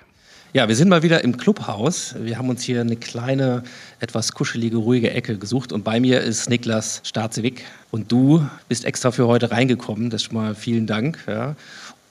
[0.57, 2.15] Ja, wir sind mal wieder im Clubhaus.
[2.17, 3.65] Wir haben uns hier eine kleine,
[3.99, 5.73] etwas kuschelige, ruhige Ecke gesucht.
[5.73, 7.65] Und bei mir ist Niklas Starzewig.
[7.91, 10.11] Und du bist extra für heute reingekommen.
[10.11, 11.19] Das schon mal vielen Dank.
[11.27, 11.57] Ja.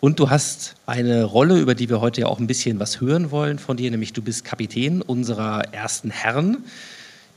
[0.01, 3.31] Und du hast eine Rolle, über die wir heute ja auch ein bisschen was hören
[3.31, 6.65] wollen von dir, nämlich du bist Kapitän unserer ersten Herren.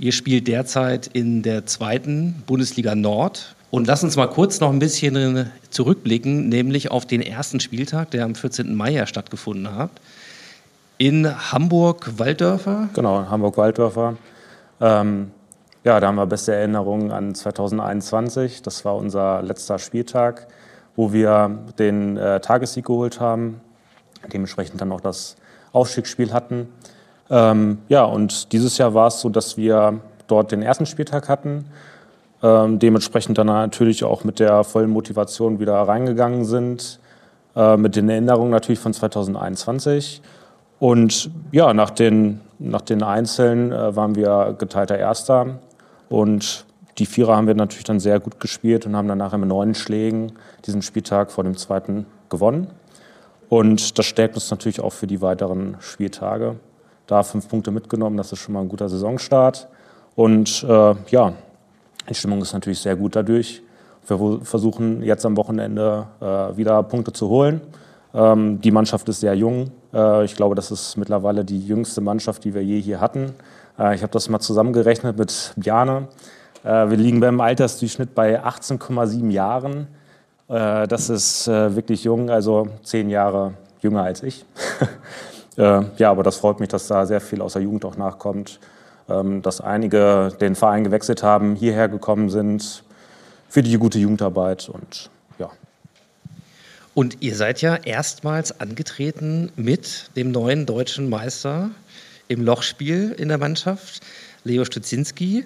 [0.01, 3.55] Ihr spielt derzeit in der zweiten Bundesliga Nord.
[3.71, 8.25] Und lass uns mal kurz noch ein bisschen zurückblicken, nämlich auf den ersten Spieltag, der
[8.25, 8.75] am 14.
[8.75, 9.93] Mai ja stattgefunden hat
[10.99, 12.89] in Hamburg-Walddörfer?
[12.95, 14.17] Genau, in Hamburg-Walddörfer.
[14.81, 15.31] Ähm,
[15.85, 18.63] ja, da haben wir beste Erinnerungen an 2021.
[18.63, 20.49] Das war unser letzter Spieltag,
[20.97, 23.61] wo wir den äh, Tagessieg geholt haben,
[24.33, 25.37] dementsprechend dann auch das
[25.73, 26.69] Aufstiegsspiel hatten.
[27.31, 31.67] Ähm, ja, und dieses Jahr war es so, dass wir dort den ersten Spieltag hatten,
[32.43, 37.01] ähm, dementsprechend dann natürlich auch mit der vollen Motivation wieder reingegangen sind,
[37.55, 40.23] äh, mit den Erinnerungen natürlich von 2021
[40.79, 45.59] und ja, nach den, nach den Einzelnen äh, waren wir geteilter Erster.
[46.09, 46.67] Und
[46.99, 49.75] die Vierer haben wir natürlich dann sehr gut gespielt und haben dann nachher mit neun
[49.75, 50.33] Schlägen
[50.67, 52.69] diesen Spieltag vor dem zweiten gewonnen.
[53.49, 56.57] Und das stärkt uns natürlich auch für die weiteren Spieltage.
[57.07, 59.69] Da fünf Punkte mitgenommen, das ist schon mal ein guter Saisonstart.
[60.17, 61.33] Und äh, ja,
[62.09, 63.63] die Stimmung ist natürlich sehr gut dadurch.
[64.07, 67.61] Wir versuchen jetzt am Wochenende äh, wieder Punkte zu holen.
[68.15, 69.71] Ähm, die Mannschaft ist sehr jung.
[69.97, 73.33] Äh, ich glaube, das ist mittlerweile die jüngste Mannschaft, die wir je hier hatten.
[73.79, 76.09] Äh, ich habe das mal zusammengerechnet mit Bjane.
[76.63, 79.89] Äh, wir liegen beim Altersdurchschnitt bei 18,7 Jahren.
[80.49, 84.45] Das ist wirklich jung, also zehn Jahre jünger als ich.
[85.59, 88.61] Ja, aber das freut mich, dass da sehr viel aus der Jugend auch nachkommt.
[89.09, 92.83] Ähm, dass einige den Verein gewechselt haben, hierher gekommen sind
[93.49, 95.11] für die gute Jugendarbeit und
[96.97, 101.69] und ihr seid ja erstmals angetreten mit dem neuen deutschen Meister
[102.27, 104.01] im Lochspiel in der Mannschaft,
[104.45, 105.45] Leo Stutzinski.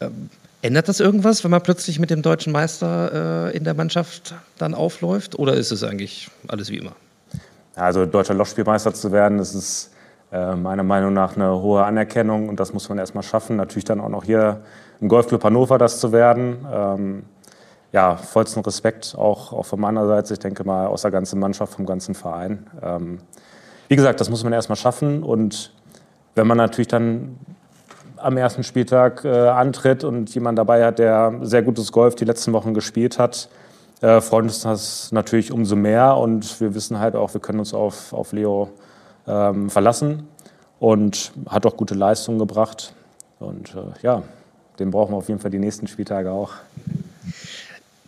[0.00, 0.28] Ähm,
[0.60, 4.74] ändert das irgendwas, wenn man plötzlich mit dem deutschen Meister äh, in der Mannschaft dann
[4.74, 5.38] aufläuft?
[5.38, 6.96] Oder ist es eigentlich alles wie immer?
[7.76, 9.92] Also deutscher Lochspielmeister zu werden, das ist
[10.32, 13.54] äh, meiner Meinung nach eine hohe Anerkennung und das muss man erstmal schaffen.
[13.54, 14.62] Natürlich dann auch noch hier
[15.00, 16.66] im Golfclub Hannover das zu werden.
[16.68, 17.22] Ähm,
[17.92, 20.34] ja, vollsten Respekt auch, auch von meiner Seite.
[20.34, 22.66] Ich denke mal aus der ganzen Mannschaft, vom ganzen Verein.
[22.82, 23.18] Ähm,
[23.88, 25.22] wie gesagt, das muss man erstmal schaffen.
[25.22, 25.72] Und
[26.34, 27.38] wenn man natürlich dann
[28.16, 32.52] am ersten Spieltag äh, antritt und jemand dabei hat, der sehr gutes Golf die letzten
[32.52, 33.48] Wochen gespielt hat,
[34.00, 36.16] äh, freut uns das natürlich umso mehr.
[36.16, 38.70] Und wir wissen halt auch, wir können uns auf, auf Leo
[39.26, 40.28] ähm, verlassen
[40.78, 42.92] und hat auch gute Leistungen gebracht.
[43.38, 44.22] Und äh, ja,
[44.78, 46.52] den brauchen wir auf jeden Fall die nächsten Spieltage auch.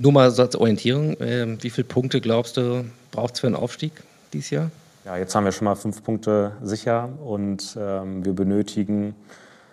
[0.02, 3.56] Nur mal so als Orientierung, äh, wie viele Punkte glaubst du, braucht es für einen
[3.56, 3.92] Aufstieg
[4.32, 4.70] dieses Jahr?
[5.04, 9.14] Ja, jetzt haben wir schon mal fünf Punkte sicher und ähm, wir benötigen,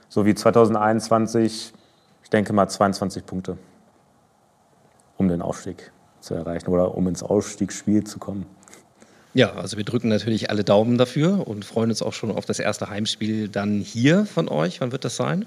[0.10, 1.72] so wie 2021,
[2.24, 3.58] ich denke mal 22 Punkte,
[5.16, 8.46] um den Aufstieg zu erreichen oder um ins Aufstiegsspiel zu kommen.
[9.34, 12.60] Ja, also wir drücken natürlich alle Daumen dafür und freuen uns auch schon auf das
[12.60, 14.82] erste Heimspiel dann hier von euch.
[14.82, 15.46] Wann wird das sein?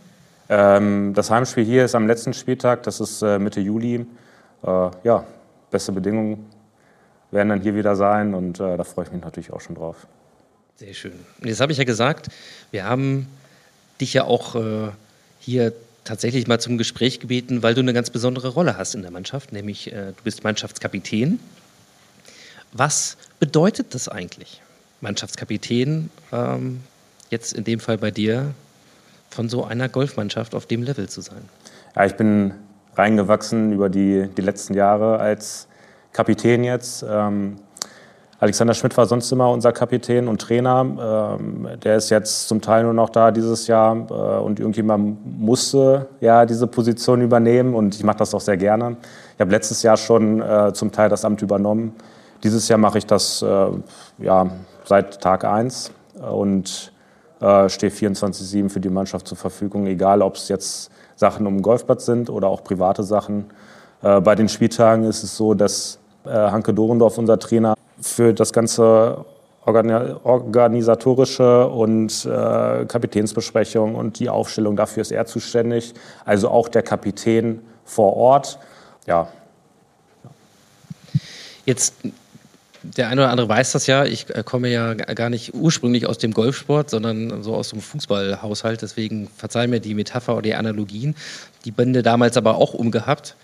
[0.49, 4.07] Ähm, das Heimspiel hier ist am letzten Spieltag, das ist äh, Mitte Juli.
[4.63, 5.25] Äh, ja,
[5.71, 6.51] beste Bedingungen
[7.31, 10.07] werden dann hier wieder sein und äh, da freue ich mich natürlich auch schon drauf.
[10.77, 11.13] Sehr schön.
[11.45, 12.29] Jetzt habe ich ja gesagt,
[12.71, 13.29] wir haben
[14.01, 14.89] dich ja auch äh,
[15.39, 15.73] hier
[16.05, 19.53] tatsächlich mal zum Gespräch gebeten, weil du eine ganz besondere Rolle hast in der Mannschaft,
[19.53, 21.39] nämlich äh, du bist Mannschaftskapitän.
[22.73, 24.63] Was bedeutet das eigentlich,
[25.01, 26.81] Mannschaftskapitän, ähm,
[27.31, 28.55] jetzt in dem Fall bei dir,
[29.29, 31.43] von so einer Golfmannschaft auf dem Level zu sein?
[31.95, 32.55] Ja, ich bin
[33.01, 35.67] reingewachsen über die, die letzten Jahre als
[36.13, 37.05] Kapitän jetzt.
[37.09, 37.57] Ähm,
[38.39, 41.37] Alexander Schmidt war sonst immer unser Kapitän und Trainer.
[41.39, 46.09] Ähm, der ist jetzt zum Teil nur noch da dieses Jahr äh, und irgendjemand musste
[46.21, 48.97] ja diese Position übernehmen und ich mache das auch sehr gerne.
[49.35, 51.95] Ich habe letztes Jahr schon äh, zum Teil das Amt übernommen.
[52.43, 53.67] Dieses Jahr mache ich das äh,
[54.19, 54.47] ja,
[54.85, 55.93] seit Tag 1
[56.33, 56.93] und
[57.41, 60.91] äh, stehe 24-7 für die Mannschaft zur Verfügung, egal ob es jetzt
[61.21, 63.51] Sachen um den Golfplatz sind oder auch private Sachen.
[64.03, 68.55] Äh, bei den Spieltagen ist es so, dass äh, Hanke Dorendorf, unser Trainer, für das
[68.55, 69.27] ganze
[69.67, 75.93] organisatorische und äh, Kapitänsbesprechung und die Aufstellung, dafür ist er zuständig.
[76.25, 78.59] Also auch der Kapitän vor Ort.
[79.07, 79.29] Ja.
[81.67, 81.95] Jetzt
[82.83, 84.05] der eine oder andere weiß das ja.
[84.05, 88.83] Ich äh, komme ja gar nicht ursprünglich aus dem Golfsport, sondern so aus dem Fußballhaushalt.
[88.83, 91.15] Deswegen verzeih mir die Metapher oder die Analogien.
[91.65, 93.37] Die Bände damals aber auch umgehabt.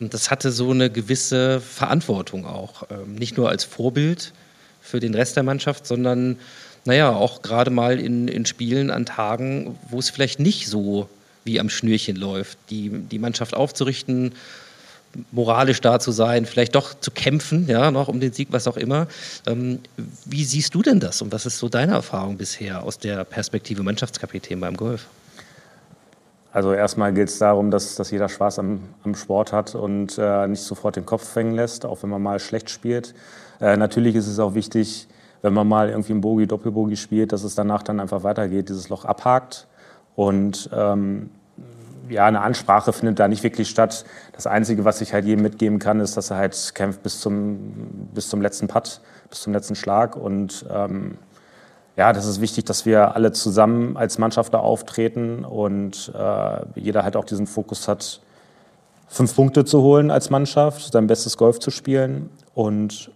[0.00, 2.84] Und das hatte so eine gewisse Verantwortung auch.
[2.90, 4.32] Ähm, nicht nur als Vorbild
[4.80, 6.38] für den Rest der Mannschaft, sondern
[6.84, 11.08] naja, auch gerade mal in, in Spielen an Tagen, wo es vielleicht nicht so
[11.44, 14.32] wie am Schnürchen läuft, die, die Mannschaft aufzurichten,
[15.30, 18.76] moralisch da zu sein, vielleicht doch zu kämpfen, ja, noch um den Sieg, was auch
[18.76, 19.06] immer.
[19.46, 19.80] Ähm,
[20.24, 23.82] wie siehst du denn das und was ist so deine Erfahrung bisher aus der Perspektive
[23.82, 25.06] Mannschaftskapitän beim Golf?
[26.52, 30.46] Also erstmal geht es darum, dass, dass jeder Spaß am, am Sport hat und äh,
[30.46, 33.14] nicht sofort den Kopf fängen lässt, auch wenn man mal schlecht spielt.
[33.60, 35.08] Äh, natürlich ist es auch wichtig,
[35.40, 38.90] wenn man mal irgendwie ein Bogie, Doppelbogie spielt, dass es danach dann einfach weitergeht, dieses
[38.90, 39.66] Loch abhakt
[40.14, 41.30] und ähm,
[42.08, 44.04] ja, eine Ansprache findet da nicht wirklich statt.
[44.32, 48.08] Das Einzige, was ich halt jedem mitgeben kann, ist, dass er halt kämpft bis zum,
[48.14, 49.00] bis zum letzten Putt,
[49.30, 50.16] bis zum letzten Schlag.
[50.16, 51.18] Und ähm,
[51.96, 57.04] ja, das ist wichtig, dass wir alle zusammen als Mannschaft da auftreten und äh, jeder
[57.04, 58.20] halt auch diesen Fokus hat,
[59.08, 62.30] fünf Punkte zu holen als Mannschaft, sein bestes Golf zu spielen.
[62.54, 63.10] Und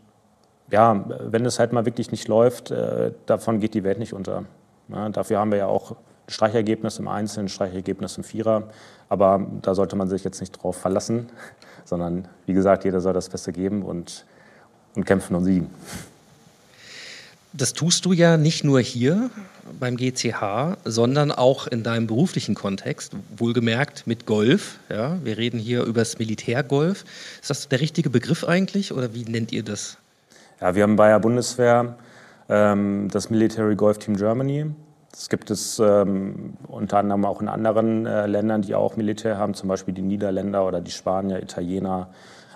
[0.70, 4.45] ja, wenn es halt mal wirklich nicht läuft, äh, davon geht die Welt nicht unter.
[4.89, 5.97] Ja, dafür haben wir ja auch
[6.28, 8.64] Streichergebnis im Einzelnen, Streichergebnis im Vierer.
[9.08, 11.28] Aber da sollte man sich jetzt nicht drauf verlassen,
[11.84, 14.24] sondern wie gesagt, jeder soll das Beste geben und,
[14.94, 15.70] und kämpfen und siegen.
[17.52, 19.30] Das tust du ja nicht nur hier
[19.80, 24.78] beim GCH, sondern auch in deinem beruflichen Kontext, wohlgemerkt mit Golf.
[24.90, 27.04] Ja, wir reden hier über das Militärgolf.
[27.40, 29.96] Ist das der richtige Begriff eigentlich oder wie nennt ihr das?
[30.60, 31.96] Ja, wir haben bei der Bundeswehr
[32.50, 34.66] ähm, das Military Golf Team Germany.
[35.16, 39.54] Das gibt es ähm, unter anderem auch in anderen äh, Ländern, die auch Militär haben,
[39.54, 42.08] zum Beispiel die Niederländer oder die Spanier, Italiener,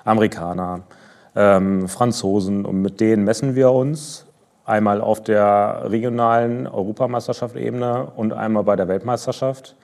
[0.05, 0.83] Amerikaner,
[1.35, 2.67] ähm, Franzosen.
[2.67, 4.27] Und mit denen messen wir uns
[4.67, 9.75] einmal auf der regionalen Europameisterschaft-Ebene und einmal bei der Weltmeisterschaft.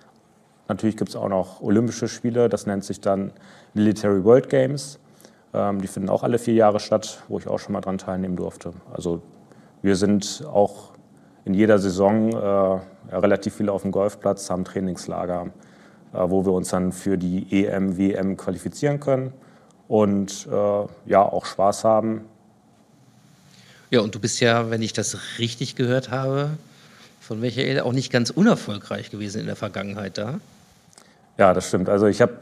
[0.69, 3.33] Natürlich gibt es auch noch Olympische Spiele, das nennt sich dann
[3.73, 4.99] Military World Games.
[5.55, 8.37] Ähm, die finden auch alle vier Jahre statt, wo ich auch schon mal dran teilnehmen
[8.37, 8.75] durfte.
[8.93, 9.23] Also
[9.81, 10.96] wir sind auch
[11.47, 15.47] in jeder Saison äh, relativ viel auf dem Golfplatz, haben Trainingslager,
[16.13, 19.33] äh, wo wir uns dann für die EM, WM qualifizieren können
[19.87, 22.23] und äh, ja auch Spaß haben.
[23.91, 26.51] Ja, und du bist ja, wenn ich das richtig gehört habe,
[27.21, 30.41] von Michael auch nicht ganz unerfolgreich gewesen in der Vergangenheit da.
[31.39, 31.89] Ja, das stimmt.
[31.89, 32.39] Also ich habe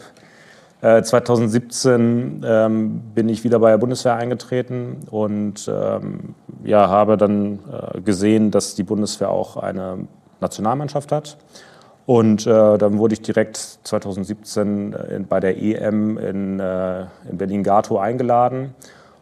[0.85, 7.61] 2017 äh, ähm, bin ich wieder bei der Bundeswehr eingetreten und ähm, ja, habe dann
[7.73, 10.07] äh, gesehen, dass die Bundeswehr auch eine
[10.41, 11.39] Nationalmannschaft hat.
[12.05, 17.99] Und äh, dann wurde ich direkt 2017 äh, bei der EM in, äh, in Berlin-Gato
[17.99, 18.75] eingeladen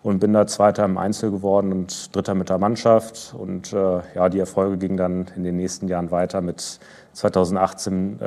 [0.02, 3.36] und bin da Zweiter im Einzel geworden und Dritter mit der Mannschaft.
[3.38, 6.80] Und äh, ja, die Erfolge gingen dann in den nächsten Jahren weiter mit
[7.12, 8.18] 2018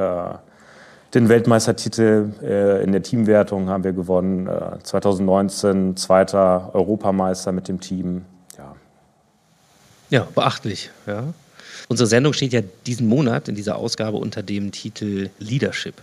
[1.15, 4.47] den Weltmeistertitel äh, in der Teamwertung haben wir gewonnen.
[4.47, 8.25] Äh, 2019 zweiter Europameister mit dem Team.
[8.57, 8.75] Ja,
[10.09, 10.91] ja beachtlich.
[11.07, 11.33] Ja.
[11.87, 15.95] Unsere Sendung steht ja diesen Monat in dieser Ausgabe unter dem Titel Leadership.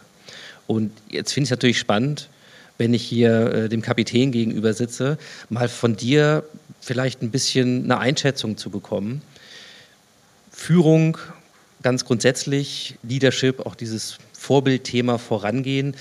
[0.66, 2.28] Und jetzt finde ich es natürlich spannend,
[2.78, 5.18] wenn ich hier äh, dem Kapitän gegenüber sitze,
[5.50, 6.42] mal von dir
[6.80, 9.20] vielleicht ein bisschen eine Einschätzung zu bekommen.
[10.50, 11.18] Führung
[11.82, 15.94] ganz grundsätzlich, Leadership, auch dieses Vorbildthema vorangehen.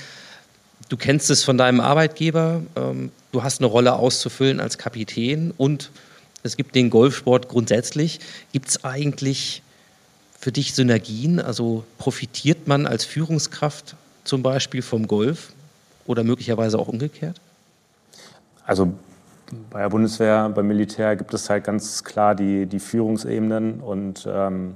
[0.89, 5.91] Du kennst es von deinem Arbeitgeber, ähm, du hast eine Rolle auszufüllen als Kapitän und
[6.43, 8.19] es gibt den Golfsport grundsätzlich.
[8.51, 9.61] Gibt es eigentlich
[10.39, 11.39] für dich Synergien?
[11.39, 15.53] Also profitiert man als Führungskraft zum Beispiel vom Golf
[16.07, 17.39] oder möglicherweise auch umgekehrt?
[18.65, 18.91] Also
[19.69, 24.75] bei der Bundeswehr, beim Militär gibt es halt ganz klar die, die Führungsebenen und ähm,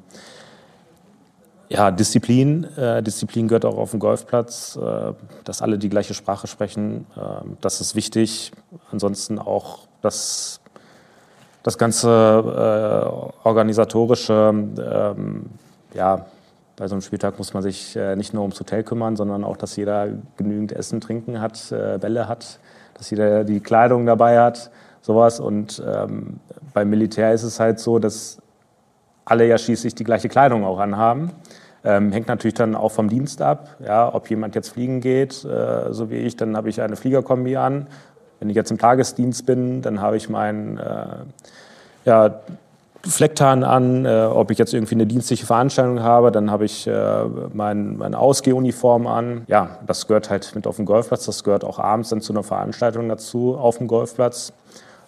[1.69, 2.65] ja, Disziplin.
[2.77, 5.13] Äh, Disziplin gehört auch auf dem Golfplatz, äh,
[5.43, 7.05] dass alle die gleiche Sprache sprechen.
[7.15, 8.51] Äh, das ist wichtig.
[8.91, 10.61] Ansonsten auch das,
[11.63, 15.45] das ganze äh, organisatorische, ähm,
[15.93, 16.25] ja,
[16.77, 19.77] bei so einem Spieltag muss man sich nicht nur ums Hotel kümmern, sondern auch, dass
[19.77, 22.59] jeder genügend Essen, Trinken hat, Bälle hat
[22.95, 25.39] dass jeder die Kleidung dabei hat, sowas.
[25.39, 26.39] Und ähm,
[26.73, 28.39] beim Militär ist es halt so, dass
[29.25, 31.31] alle ja schließlich die gleiche Kleidung auch anhaben.
[31.83, 33.75] Ähm, hängt natürlich dann auch vom Dienst ab.
[33.85, 37.57] Ja, ob jemand jetzt fliegen geht, äh, so wie ich, dann habe ich eine Fliegerkombi
[37.57, 37.87] an.
[38.39, 41.05] Wenn ich jetzt im Tagesdienst bin, dann habe ich meinen äh,
[42.05, 42.39] ja,
[43.03, 44.05] Flecktarn an.
[44.05, 47.23] Äh, ob ich jetzt irgendwie eine dienstliche Veranstaltung habe, dann habe ich äh,
[47.53, 49.43] mein, meine Ausgehuniform an.
[49.47, 51.25] Ja, das gehört halt mit auf dem Golfplatz.
[51.25, 54.53] Das gehört auch abends dann zu einer Veranstaltung dazu auf dem Golfplatz.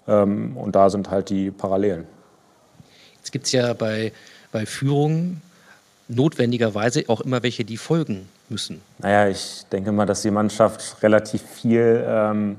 [0.07, 2.05] Ähm, und da sind halt die Parallelen.
[3.28, 4.13] Jetzt gibt es ja bei,
[4.53, 5.41] bei Führungen
[6.07, 8.80] notwendigerweise auch immer welche, die folgen müssen.
[8.99, 12.55] Naja, ich denke mal, dass die Mannschaft relativ viel ähm,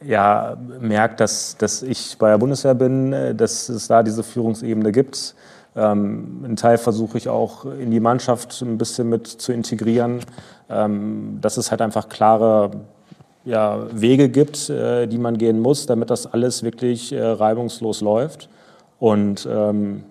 [0.00, 4.92] ja, merkt, dass, dass ich bei der Bundeswehr bin, äh, dass es da diese Führungsebene
[4.92, 5.34] gibt.
[5.74, 10.20] Ähm, einen Teil versuche ich auch in die Mannschaft ein bisschen mit zu integrieren,
[10.70, 12.70] ähm, dass es halt einfach klare
[13.44, 18.48] ja, Wege gibt, äh, die man gehen muss, damit das alles wirklich äh, reibungslos läuft.
[18.98, 20.04] Und ähm,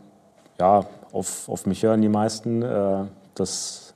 [0.60, 2.62] ja, auf, auf mich hören die meisten.
[2.62, 3.94] Äh, das,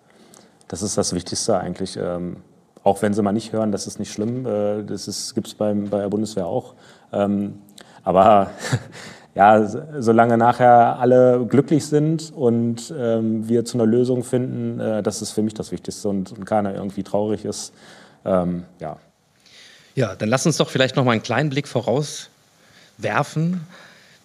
[0.67, 1.97] das ist das Wichtigste eigentlich.
[1.97, 2.37] Ähm,
[2.83, 4.45] auch wenn sie mal nicht hören, das ist nicht schlimm.
[4.45, 6.73] Äh, das gibt es bei der Bundeswehr auch.
[7.13, 7.59] Ähm,
[8.03, 8.51] aber
[9.35, 9.65] ja,
[9.99, 15.31] solange nachher alle glücklich sind und ähm, wir zu einer Lösung finden, äh, das ist
[15.31, 17.73] für mich das Wichtigste und, und keiner irgendwie traurig ist.
[18.25, 18.97] Ähm, ja.
[19.95, 23.61] ja, dann lass uns doch vielleicht noch mal einen kleinen Blick vorauswerfen.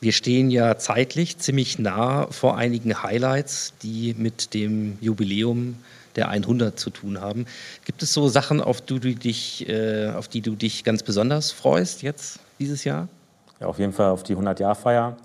[0.01, 5.76] Wir stehen ja zeitlich ziemlich nah vor einigen Highlights, die mit dem Jubiläum
[6.16, 7.47] der 100 zu tun haben.
[7.84, 11.53] Gibt es so Sachen, auf die du dich, äh, auf die du dich ganz besonders
[11.53, 13.09] freust jetzt dieses Jahr?
[13.61, 15.16] Ja, auf jeden Fall auf die 100-Jahr-Feier,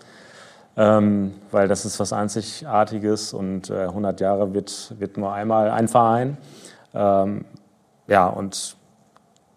[0.77, 5.87] ähm, weil das ist was Einzigartiges und äh, 100 Jahre wird, wird nur einmal ein
[5.87, 6.37] Verein.
[6.93, 7.45] Ähm,
[8.07, 8.75] ja, und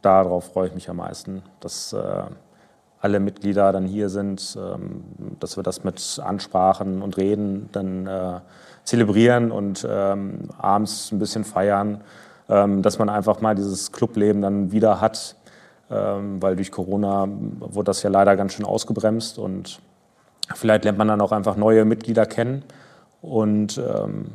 [0.03, 2.25] darauf freue ich mich am meisten, dass äh,
[3.05, 5.05] alle Mitglieder dann hier sind, ähm,
[5.39, 8.41] dass wir das mit Ansprachen und Reden dann äh,
[8.85, 12.01] zelebrieren und ähm, abends ein bisschen feiern,
[12.49, 15.37] ähm, dass man einfach mal dieses Clubleben dann wieder hat,
[15.91, 17.29] ähm, weil durch Corona
[17.61, 19.81] wurde das ja leider ganz schön ausgebremst und
[20.55, 22.65] vielleicht lernt man dann auch einfach neue Mitglieder kennen
[23.21, 24.31] und ähm,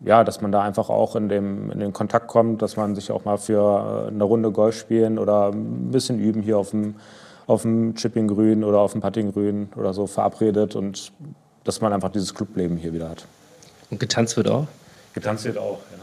[0.00, 3.12] ja, dass man da einfach auch in, dem, in den Kontakt kommt, dass man sich
[3.12, 6.96] auch mal für äh, eine Runde Golf spielen oder ein bisschen üben hier auf dem,
[7.48, 11.10] auf dem Chipping-Grün oder auf dem Putting-Grün oder so verabredet und
[11.64, 13.26] dass man einfach dieses Clubleben hier wieder hat.
[13.90, 14.68] Und getanzt wird auch?
[15.14, 15.98] Getanzt wird auch, ja.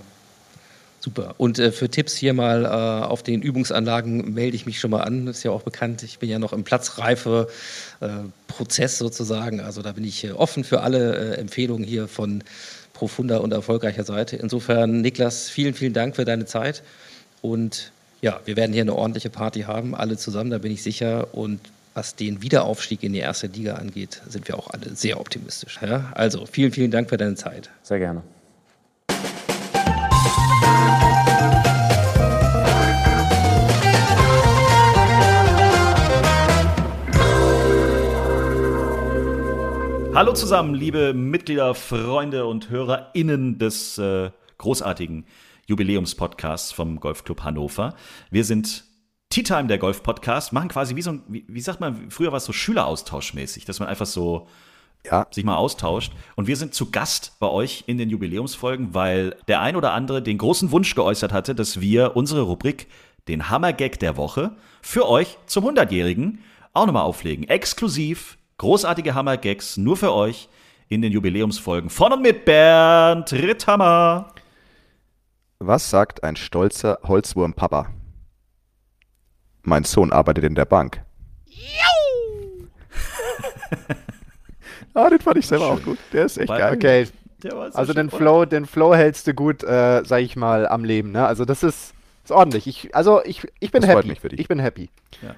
[0.99, 1.35] Super.
[1.37, 5.03] Und äh, für Tipps hier mal äh, auf den Übungsanlagen melde ich mich schon mal
[5.03, 5.27] an.
[5.27, 6.01] Das ist ja auch bekannt.
[6.01, 9.59] Ich bin ja noch im Platzreife-Prozess äh, sozusagen.
[9.59, 12.43] Also da bin ich äh, offen für alle äh, Empfehlungen hier von
[12.93, 14.35] profunder und erfolgreicher Seite.
[14.37, 16.81] Insofern, Niklas, vielen, vielen Dank für deine Zeit.
[17.43, 17.91] Und
[18.25, 21.35] ja, wir werden hier eine ordentliche Party haben, alle zusammen, da bin ich sicher.
[21.35, 21.59] Und
[21.93, 25.77] was den Wiederaufstieg in die erste Liga angeht, sind wir auch alle sehr optimistisch.
[25.79, 26.11] Ja?
[26.15, 27.69] Also vielen, vielen Dank für deine Zeit.
[27.83, 28.23] Sehr gerne.
[40.15, 45.25] Hallo zusammen, liebe Mitglieder, Freunde und HörerInnen des äh, großartigen
[45.67, 47.95] Jubiläumspodcasts vom Golfclub Hannover.
[48.29, 48.85] Wir sind
[49.29, 52.37] Tea Time, der Golf-Podcast, machen quasi wie so ein, wie, wie sagt man, früher war
[52.37, 54.47] es so Schüleraustauschmäßig, dass man einfach so
[55.05, 55.27] ja.
[55.31, 56.13] sich mal austauscht.
[56.35, 60.21] Und wir sind zu Gast bei euch in den Jubiläumsfolgen, weil der ein oder andere
[60.21, 62.87] den großen Wunsch geäußert hatte, dass wir unsere Rubrik,
[63.27, 66.43] den Hammergag der Woche, für euch zum 100-Jährigen
[66.73, 67.47] auch nochmal auflegen.
[67.47, 70.49] Exklusiv, großartige Hammergags nur für euch
[70.87, 74.34] in den Jubiläumsfolgen von und mit Bernd Ritthammer.
[75.59, 77.87] Was sagt ein stolzer Holzwurm-Papa?
[79.63, 81.01] Mein Sohn arbeitet in der Bank.
[84.93, 85.77] ah, den fand ich selber Schön.
[85.77, 85.97] auch gut.
[86.13, 86.75] Der ist echt geil.
[86.75, 87.07] Okay.
[87.73, 91.11] also den Flow, den Flow hältst du gut, äh, sag ich mal, am Leben.
[91.11, 91.25] Ne?
[91.25, 91.93] Also das ist,
[92.23, 92.67] ist ordentlich.
[92.67, 94.01] Ich, also ich, ich bin Das happy.
[94.01, 94.39] freut mich für dich.
[94.39, 94.89] Ich bin happy.
[95.21, 95.35] Ja.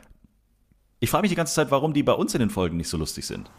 [0.99, 2.97] Ich frage mich die ganze Zeit, warum die bei uns in den Folgen nicht so
[2.97, 3.49] lustig sind.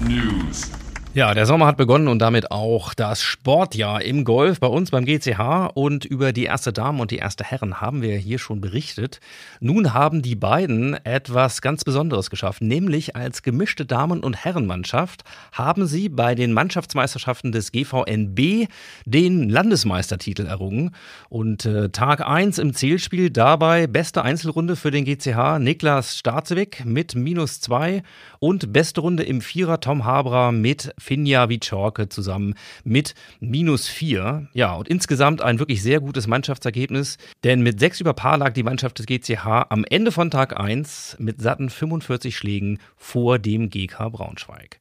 [0.00, 0.70] News.
[1.18, 5.04] Ja, der Sommer hat begonnen und damit auch das Sportjahr im Golf bei uns beim
[5.04, 5.70] GCH.
[5.74, 9.18] Und über die erste Dame und die erste Herren haben wir hier schon berichtet.
[9.58, 15.86] Nun haben die beiden etwas ganz Besonderes geschafft, nämlich als gemischte Damen- und Herrenmannschaft haben
[15.86, 18.68] sie bei den Mannschaftsmeisterschaften des GVNB
[19.06, 20.94] den Landesmeistertitel errungen.
[21.30, 27.16] Und äh, Tag 1 im Zählspiel dabei beste Einzelrunde für den GCH Niklas Starzewig mit
[27.16, 28.04] minus 2
[28.40, 34.48] und beste Runde im Vierer Tom Habra mit Finja Wiczorke zusammen mit minus 4.
[34.52, 38.62] Ja, und insgesamt ein wirklich sehr gutes Mannschaftsergebnis, denn mit 6 über Paar lag die
[38.62, 44.10] Mannschaft des GCH am Ende von Tag 1 mit satten 45 Schlägen vor dem GK
[44.10, 44.80] Braunschweig.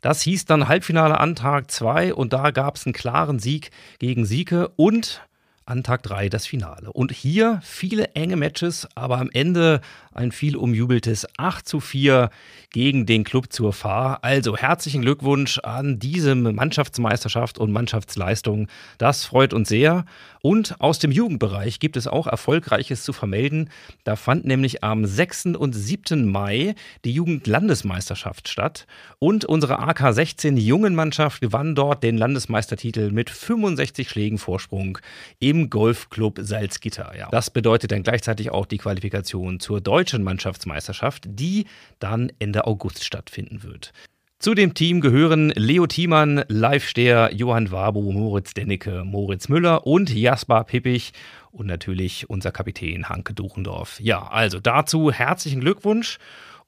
[0.00, 4.24] Das hieß dann Halbfinale an Tag 2 und da gab es einen klaren Sieg gegen
[4.24, 5.22] Sieke und
[5.66, 6.92] an Tag 3 das Finale.
[6.92, 9.80] Und hier viele enge Matches, aber am Ende
[10.14, 12.30] ein viel umjubeltes 8 zu 4
[12.70, 14.22] gegen den Club zur Fahr.
[14.22, 18.68] Also herzlichen Glückwunsch an diese Mannschaftsmeisterschaft und Mannschaftsleistung.
[18.98, 20.04] Das freut uns sehr.
[20.40, 23.70] Und aus dem Jugendbereich gibt es auch Erfolgreiches zu vermelden.
[24.04, 25.46] Da fand nämlich am 6.
[25.56, 26.24] und 7.
[26.30, 28.86] Mai die Jugendlandesmeisterschaft statt.
[29.18, 34.98] Und unsere AK 16 Jungenmannschaft gewann dort den Landesmeistertitel mit 65 Schlägen Vorsprung
[35.40, 37.12] im Golfclub Salzgitter.
[37.18, 41.66] Ja, das bedeutet dann gleichzeitig auch die Qualifikation zur deutschen Mannschaftsmeisterschaft, die
[41.98, 43.92] dann Ende August stattfinden wird.
[44.38, 50.14] Zu dem Team gehören Leo Thiemann, Live Stehr, Johann Wabu, Moritz Dennecke, Moritz Müller und
[50.14, 51.12] Jasper Pippich
[51.50, 53.98] und natürlich unser Kapitän Hanke Duchendorf.
[53.98, 56.18] Ja, also dazu herzlichen Glückwunsch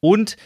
[0.01, 0.37] und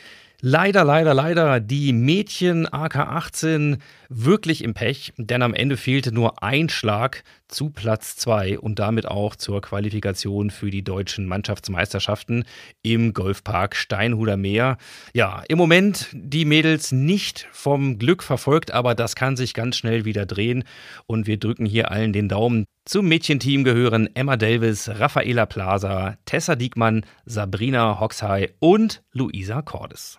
[0.45, 6.43] Leider, leider, leider die Mädchen AK 18 wirklich im Pech, denn am Ende fehlte nur
[6.43, 7.23] ein Schlag
[7.53, 12.45] zu Platz 2 und damit auch zur Qualifikation für die deutschen Mannschaftsmeisterschaften
[12.83, 14.79] im Golfpark Steinhuder Meer.
[15.15, 20.05] Ja, im Moment die Mädels nicht vom Glück verfolgt, aber das kann sich ganz schnell
[20.05, 20.65] wieder drehen
[21.07, 22.65] und wir drücken hier allen den Daumen.
[22.85, 30.19] Zum Mädchenteam gehören Emma Davis, Raffaela Plaza, Tessa Diekmann, Sabrina Hoxhey und Luisa Cordes.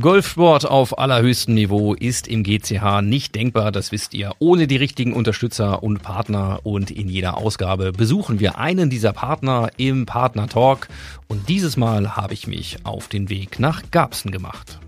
[0.00, 5.12] Golfsport auf allerhöchstem Niveau ist im GCH nicht denkbar, das wisst ihr, ohne die richtigen
[5.12, 6.58] Unterstützer und Partner.
[6.64, 10.88] Und in jeder Ausgabe besuchen wir einen dieser Partner im Partner Talk.
[11.28, 14.80] Und dieses Mal habe ich mich auf den Weg nach Garbsen gemacht.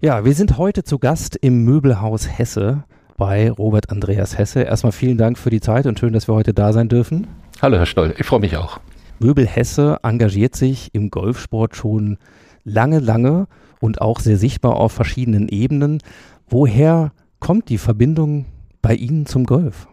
[0.00, 2.84] Ja, wir sind heute zu Gast im Möbelhaus Hesse
[3.16, 4.62] bei Robert Andreas Hesse.
[4.62, 7.26] Erstmal vielen Dank für die Zeit und schön, dass wir heute da sein dürfen.
[7.60, 8.78] Hallo, Herr Stoll, ich freue mich auch.
[9.18, 12.16] Möbel Hesse engagiert sich im Golfsport schon
[12.64, 13.48] lange, lange
[13.80, 16.02] und auch sehr sichtbar auf verschiedenen Ebenen.
[16.48, 18.46] Woher kommt die Verbindung
[18.82, 19.88] bei Ihnen zum Golf?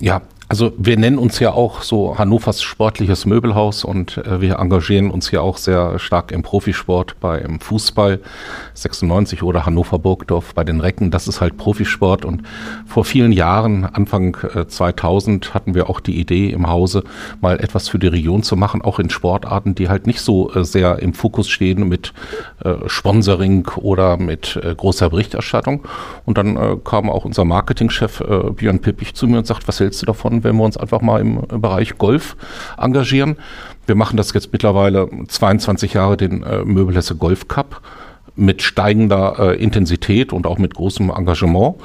[0.00, 5.10] Ja, also wir nennen uns ja auch so Hannovers sportliches Möbelhaus und äh, wir engagieren
[5.10, 8.20] uns ja auch sehr stark im Profisport beim Fußball
[8.74, 11.10] 96 oder Hannover Burgdorf bei den Recken.
[11.10, 12.42] Das ist halt Profisport und
[12.86, 17.02] vor vielen Jahren, Anfang äh, 2000, hatten wir auch die Idee im Hause,
[17.40, 20.64] mal etwas für die Region zu machen, auch in Sportarten, die halt nicht so äh,
[20.64, 22.12] sehr im Fokus stehen mit
[22.62, 25.84] äh, Sponsoring oder mit äh, großer Berichterstattung.
[26.24, 28.22] Und dann äh, kam auch unser Marketingchef
[28.56, 31.20] Björn Pippich zu mir und sagt, was hältst du davon, wenn wir uns einfach mal
[31.20, 32.36] im Bereich Golf
[32.78, 33.36] engagieren.
[33.86, 37.82] Wir machen das jetzt mittlerweile 22 Jahre, den äh, Möbelhesse Golf Cup,
[38.34, 41.76] mit steigender äh, Intensität und auch mit großem Engagement.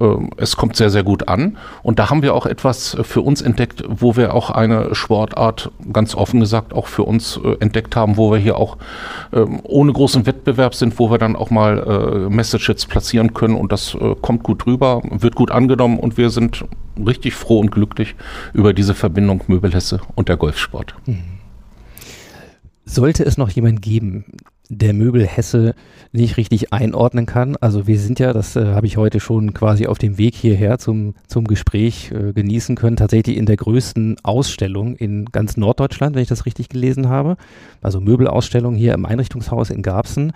[0.00, 0.04] Äh,
[0.36, 1.58] Es kommt sehr, sehr gut an.
[1.82, 6.14] Und da haben wir auch etwas für uns entdeckt, wo wir auch eine Sportart, ganz
[6.14, 8.78] offen gesagt, auch für uns äh, entdeckt haben, wo wir hier auch
[9.32, 13.54] ähm, ohne großen Wettbewerb sind, wo wir dann auch mal äh, Messages platzieren können.
[13.56, 16.64] Und das äh, kommt gut rüber, wird gut angenommen und wir sind
[17.06, 18.14] richtig froh und glücklich
[18.52, 20.94] über diese Verbindung Möbelhesse und der Golfsport.
[22.84, 24.24] Sollte es noch jemand geben,
[24.68, 25.74] der Möbel Hesse
[26.12, 27.56] nicht richtig einordnen kann.
[27.60, 30.78] Also wir sind ja, das äh, habe ich heute schon quasi auf dem Weg hierher
[30.78, 36.22] zum, zum Gespräch äh, genießen können, tatsächlich in der größten Ausstellung in ganz Norddeutschland, wenn
[36.22, 37.36] ich das richtig gelesen habe.
[37.80, 40.32] Also Möbelausstellung hier im Einrichtungshaus in Garbsen.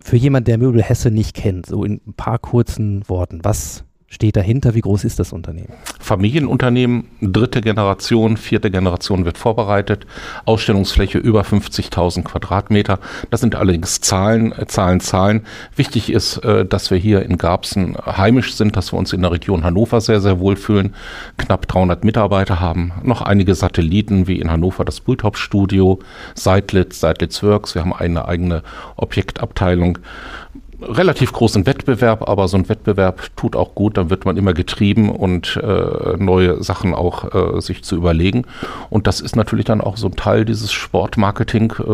[0.00, 4.36] Für jemand, der Möbel Hesse nicht kennt, so in ein paar kurzen Worten, was steht
[4.36, 4.74] dahinter?
[4.74, 5.72] Wie groß ist das Unternehmen?
[5.98, 10.06] Familienunternehmen, dritte Generation, vierte Generation wird vorbereitet.
[10.44, 12.98] Ausstellungsfläche über 50.000 Quadratmeter.
[13.30, 15.46] Das sind allerdings Zahlen, äh, Zahlen, Zahlen.
[15.76, 19.32] Wichtig ist, äh, dass wir hier in Garbsen heimisch sind, dass wir uns in der
[19.32, 20.94] Region Hannover sehr, sehr wohlfühlen.
[21.38, 22.92] Knapp 300 Mitarbeiter haben.
[23.02, 26.00] Noch einige Satelliten wie in Hannover das Bulthaupt-Studio,
[26.34, 27.74] Seidlitz, Seidlitz Works.
[27.74, 28.62] Wir haben eine eigene
[28.96, 29.98] Objektabteilung
[30.82, 35.10] relativ großen Wettbewerb, aber so ein Wettbewerb tut auch gut, dann wird man immer getrieben
[35.10, 38.44] und äh, neue Sachen auch äh, sich zu überlegen.
[38.90, 41.84] Und das ist natürlich dann auch so ein Teil dieses Sportmarketing, äh,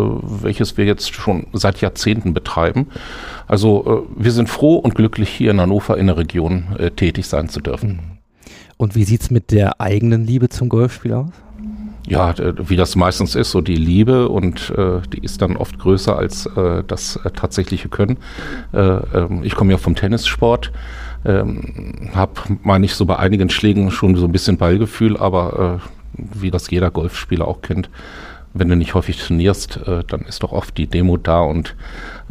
[0.43, 2.89] welches wir jetzt schon seit Jahrzehnten betreiben.
[3.47, 7.27] Also äh, wir sind froh und glücklich, hier in Hannover in der Region äh, tätig
[7.27, 8.19] sein zu dürfen.
[8.77, 11.33] Und wie sieht's mit der eigenen Liebe zum Golfspiel aus?
[12.09, 16.17] Ja, wie das meistens ist, so die Liebe und äh, die ist dann oft größer
[16.17, 18.19] als äh, das äh, tatsächliche Können.
[18.73, 20.73] Äh, ähm, ich komme ja vom Tennissport,
[21.25, 22.33] ähm, habe,
[22.63, 26.71] meine ich, so bei einigen Schlägen schon so ein bisschen Ballgefühl, aber äh, wie das
[26.71, 27.91] jeder Golfspieler auch kennt,
[28.55, 31.77] wenn du nicht häufig trainierst, äh, dann ist doch oft die Demo da und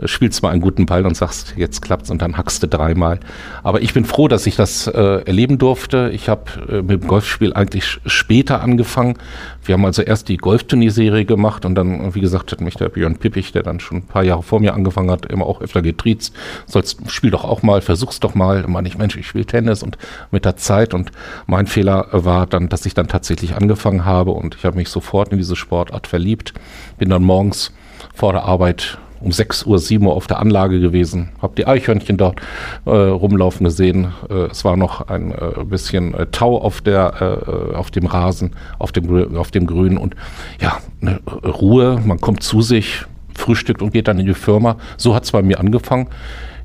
[0.05, 3.19] spielst mal einen guten Ball und sagst, jetzt klappt's und dann hackst du dreimal.
[3.63, 6.11] Aber ich bin froh, dass ich das äh, erleben durfte.
[6.13, 9.17] Ich habe äh, mit dem Golfspiel eigentlich später angefangen.
[9.63, 13.17] Wir haben also erst die Golfturnierserie gemacht und dann, wie gesagt, hat mich der Björn
[13.17, 16.33] Pippich, der dann schon ein paar Jahre vor mir angefangen hat, immer auch öfter getriezt.
[16.65, 18.61] Sollst, spiel doch auch mal, versuch's doch mal.
[18.61, 19.97] Da meine ich, Mensch, ich spiele Tennis und
[20.31, 21.11] mit der Zeit und
[21.47, 25.31] mein Fehler war dann, dass ich dann tatsächlich angefangen habe und ich habe mich sofort
[25.31, 26.53] in diese Sportart verliebt.
[26.97, 27.73] Bin dann morgens
[28.13, 32.17] vor der Arbeit um 6 Uhr, 7 Uhr auf der Anlage gewesen, habe die Eichhörnchen
[32.17, 32.41] dort
[32.85, 34.13] äh, rumlaufen gesehen.
[34.29, 38.51] Äh, es war noch ein äh, bisschen äh, Tau auf, der, äh, auf dem Rasen,
[38.79, 40.15] auf dem, auf dem Grün und
[40.61, 43.05] ja, eine Ruhe, man kommt zu sich,
[43.35, 44.77] frühstückt und geht dann in die Firma.
[44.97, 46.07] So hat es bei mir angefangen.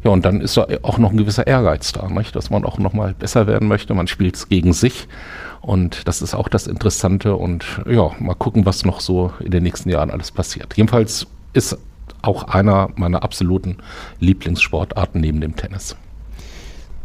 [0.04, 2.34] Ja, und dann ist da auch noch ein gewisser Ehrgeiz da, nicht?
[2.34, 3.94] dass man auch noch mal besser werden möchte.
[3.94, 5.06] Man spielt es gegen sich.
[5.60, 7.36] Und das ist auch das Interessante.
[7.36, 10.76] Und ja, mal gucken, was noch so in den nächsten Jahren alles passiert.
[10.76, 11.78] Jedenfalls ist
[12.22, 13.78] auch einer meiner absoluten
[14.20, 15.96] Lieblingssportarten neben dem Tennis.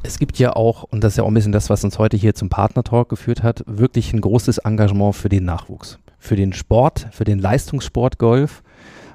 [0.04, 2.16] Es gibt ja auch, und das ist ja auch ein bisschen das, was uns heute
[2.16, 7.08] hier zum Partner-Talk geführt hat, wirklich ein großes Engagement für den Nachwuchs, für den Sport,
[7.12, 8.64] für den Leistungssport Golf,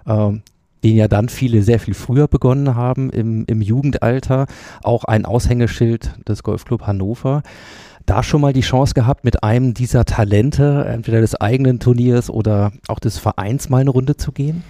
[0.06, 0.42] ähm,
[0.84, 4.46] den ja dann viele sehr viel früher begonnen haben im, im Jugendalter,
[4.82, 7.42] auch ein Aushängeschild des Golfclub Hannover
[8.06, 12.72] da schon mal die Chance gehabt, mit einem dieser Talente, entweder des eigenen Turniers oder
[12.88, 14.64] auch des Vereins, mal eine Runde zu gehen?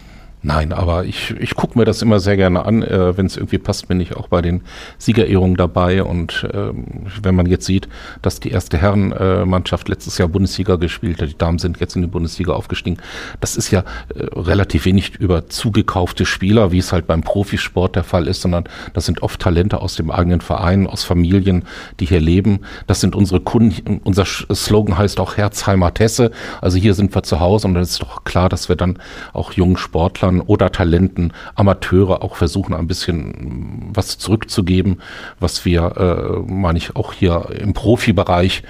[0.44, 2.82] Nein, aber ich, ich gucke mir das immer sehr gerne an.
[2.82, 4.62] Äh, wenn es irgendwie passt, bin ich auch bei den
[4.98, 6.02] Siegerehrungen dabei.
[6.02, 7.88] Und ähm, wenn man jetzt sieht,
[8.22, 12.02] dass die erste Herrenmannschaft äh, letztes Jahr Bundesliga gespielt hat, die Damen sind jetzt in
[12.02, 12.96] die Bundesliga aufgestiegen,
[13.40, 13.84] das ist ja
[14.16, 18.64] äh, relativ wenig über zugekaufte Spieler, wie es halt beim Profisport der Fall ist, sondern
[18.94, 21.66] das sind oft Talente aus dem eigenen Verein, aus Familien,
[22.00, 22.62] die hier leben.
[22.88, 24.00] Das sind unsere Kunden.
[24.02, 26.32] Unser Slogan heißt auch Herzheimer Tesse.
[26.60, 28.98] Also hier sind wir zu Hause und dann ist doch klar, dass wir dann
[29.32, 35.00] auch jungen Sportlern Sportlern oder Talenten, Amateure auch versuchen, ein bisschen was zurückzugeben,
[35.40, 38.62] was wir, äh, meine ich, auch hier im Profibereich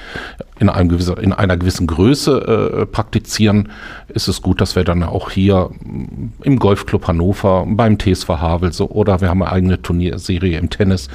[0.59, 3.71] in, einem gewissen, in einer gewissen Größe äh, praktizieren,
[4.09, 5.71] ist es gut, dass wir dann auch hier
[6.43, 11.09] im Golfclub Hannover, beim TSV Havelse oder wir haben eine eigene Turnierserie im Tennis.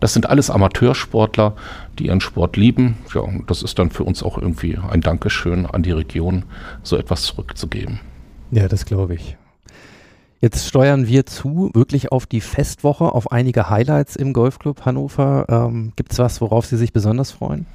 [0.00, 1.54] Das sind alles Amateursportler,
[1.98, 2.96] die ihren Sport lieben.
[3.14, 6.44] Ja, und das ist dann für uns auch irgendwie ein Dankeschön an die Region,
[6.82, 8.00] so etwas zurückzugeben.
[8.50, 9.36] Ja, das glaube ich.
[10.40, 15.46] Jetzt steuern wir zu, wirklich auf die Festwoche, auf einige Highlights im Golfclub Hannover.
[15.48, 17.66] Ähm, Gibt es was, worauf Sie sich besonders freuen?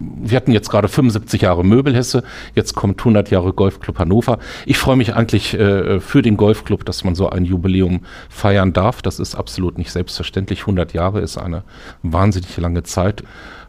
[0.00, 2.22] wir hatten jetzt gerade 75 Jahre Möbelhesse,
[2.54, 4.38] jetzt kommt 100 Jahre Golfclub Hannover.
[4.66, 9.02] Ich freue mich eigentlich äh, für den Golfclub, dass man so ein Jubiläum feiern darf.
[9.02, 10.60] Das ist absolut nicht selbstverständlich.
[10.60, 11.64] 100 Jahre ist eine
[12.02, 13.24] wahnsinnig lange Zeit.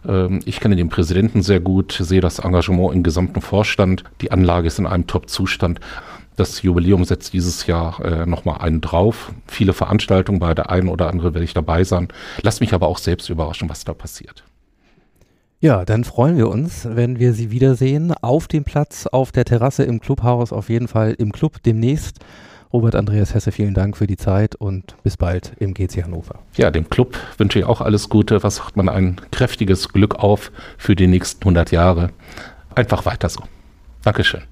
[0.07, 4.03] Ähm, ich kenne den Präsidenten sehr gut, sehe das Engagement im gesamten Vorstand.
[4.21, 5.80] Die Anlage ist in einem Top-Zustand.
[6.39, 9.33] Das Jubiläum setzt dieses Jahr äh, nochmal einen drauf.
[9.45, 12.07] Viele Veranstaltungen, bei der einen oder anderen werde ich dabei sein.
[12.43, 14.45] Lass mich aber auch selbst überraschen, was da passiert.
[15.59, 19.83] Ja, dann freuen wir uns, wenn wir Sie wiedersehen auf dem Platz, auf der Terrasse
[19.83, 22.19] im Clubhaus, auf jeden Fall im Club demnächst.
[22.71, 26.39] Robert Andreas Hesse, vielen Dank für die Zeit und bis bald im GC Hannover.
[26.55, 28.43] Ja, dem Club wünsche ich auch alles Gute.
[28.43, 28.87] Was sagt man?
[28.87, 32.11] Ein kräftiges Glück auf für die nächsten 100 Jahre.
[32.75, 33.43] Einfach weiter so.
[34.03, 34.43] Dankeschön.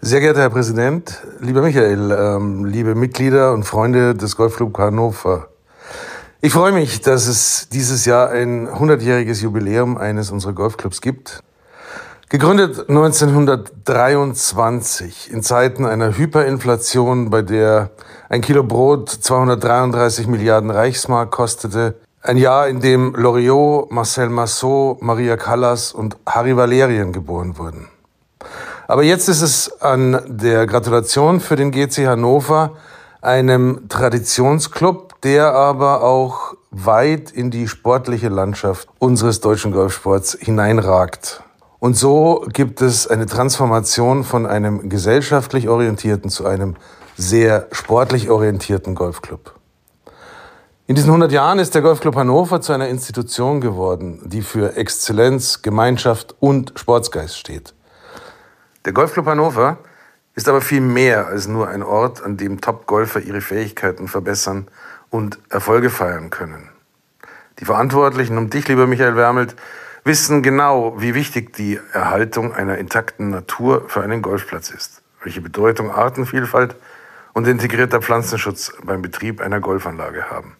[0.00, 5.48] Sehr geehrter Herr Präsident, lieber Michael, ähm, liebe Mitglieder und Freunde des Golfclub Hannover.
[6.40, 11.42] Ich freue mich, dass es dieses Jahr ein 100-jähriges Jubiläum eines unserer Golfclubs gibt.
[12.28, 17.90] Gegründet 1923 in Zeiten einer Hyperinflation, bei der
[18.28, 25.36] ein Kilo Brot 233 Milliarden Reichsmark kostete, Ein Jahr, in dem Loriot, Marcel Massot, Maria
[25.36, 27.88] Callas und Harry Valerien geboren wurden.
[28.90, 32.72] Aber jetzt ist es an der Gratulation für den GC Hannover,
[33.20, 41.42] einem Traditionsclub, der aber auch weit in die sportliche Landschaft unseres deutschen Golfsports hineinragt.
[41.78, 46.76] Und so gibt es eine Transformation von einem gesellschaftlich orientierten zu einem
[47.14, 49.52] sehr sportlich orientierten Golfclub.
[50.86, 55.60] In diesen 100 Jahren ist der Golfclub Hannover zu einer Institution geworden, die für Exzellenz,
[55.60, 57.74] Gemeinschaft und Sportsgeist steht.
[58.84, 59.78] Der Golfclub Hannover
[60.34, 64.68] ist aber viel mehr als nur ein Ort, an dem Top-Golfer ihre Fähigkeiten verbessern
[65.10, 66.68] und Erfolge feiern können.
[67.58, 69.56] Die Verantwortlichen um dich, lieber Michael Wermelt,
[70.04, 75.90] wissen genau, wie wichtig die Erhaltung einer intakten Natur für einen Golfplatz ist, welche Bedeutung
[75.90, 76.76] Artenvielfalt
[77.32, 80.56] und integrierter Pflanzenschutz beim Betrieb einer Golfanlage haben.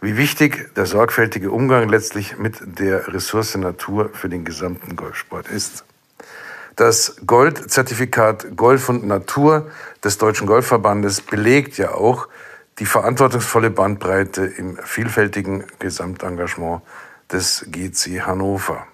[0.00, 5.84] Wie wichtig der sorgfältige Umgang letztlich mit der Ressource Natur für den gesamten Golfsport ist.
[6.80, 9.70] Das Goldzertifikat Golf und Natur
[10.02, 12.26] des Deutschen Golfverbandes belegt ja auch
[12.78, 16.80] die verantwortungsvolle Bandbreite im vielfältigen Gesamtengagement
[17.30, 18.86] des GC Hannover.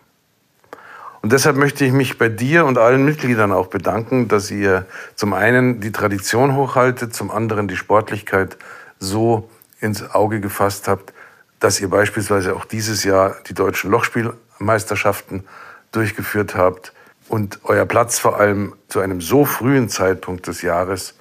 [1.23, 5.33] Und deshalb möchte ich mich bei dir und allen Mitgliedern auch bedanken, dass ihr zum
[5.33, 8.59] einen die Tradition hochhaltet, zum anderen die Sportlichkeit
[8.99, 11.13] so ins Auge gefasst habt,
[11.61, 15.45] dass ihr beispielsweise auch dieses Jahr die deutschen Lochspielmeisterschaften
[15.93, 16.93] durchgeführt habt
[17.29, 21.15] und euer Platz vor allem zu einem so frühen Zeitpunkt des Jahres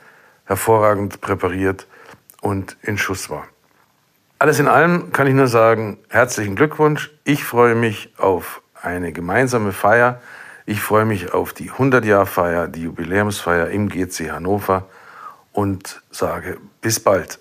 [0.46, 1.88] hervorragend präpariert
[2.42, 3.48] und in Schuss war.
[4.38, 7.12] Alles in allem kann ich nur sagen, herzlichen Glückwunsch.
[7.24, 10.22] Ich freue mich auf eine gemeinsame Feier.
[10.66, 14.88] Ich freue mich auf die 100-Jahr-Feier, die Jubiläumsfeier im GC Hannover
[15.52, 17.40] und sage bis bald.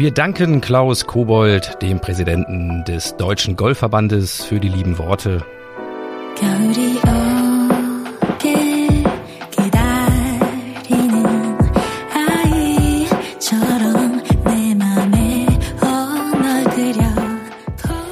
[0.00, 5.44] Wir danken Klaus Kobold, dem Präsidenten des Deutschen Golfverbandes, für die lieben Worte.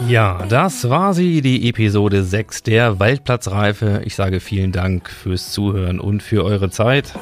[0.06, 4.02] Ja, das war sie, die Episode 6 der Waldplatzreife.
[4.04, 7.14] Ich sage vielen Dank fürs Zuhören und für eure Zeit.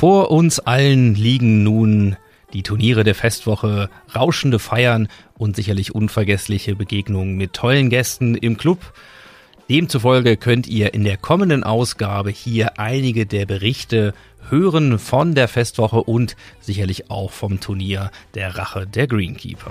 [0.00, 2.16] Vor uns allen liegen nun
[2.54, 8.94] die Turniere der Festwoche, rauschende Feiern und sicherlich unvergessliche Begegnungen mit tollen Gästen im Club.
[9.68, 14.14] Demzufolge könnt ihr in der kommenden Ausgabe hier einige der Berichte
[14.48, 19.70] hören von der Festwoche und sicherlich auch vom Turnier der Rache der Greenkeeper.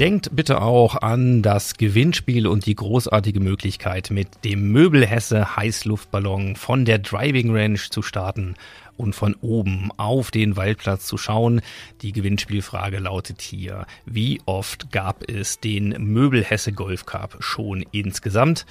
[0.00, 6.86] Denkt bitte auch an das Gewinnspiel und die großartige Möglichkeit, mit dem Möbelhesse Heißluftballon von
[6.86, 8.54] der Driving Range zu starten
[8.96, 11.60] und von oben auf den Waldplatz zu schauen.
[12.00, 18.64] Die Gewinnspielfrage lautet hier, wie oft gab es den Möbelhesse Golf Cup schon insgesamt?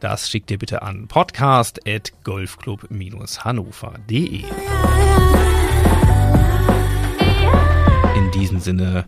[0.00, 4.44] Das schickt ihr bitte an podcast at golfclub-hannover.de.
[8.16, 9.04] In diesem Sinne,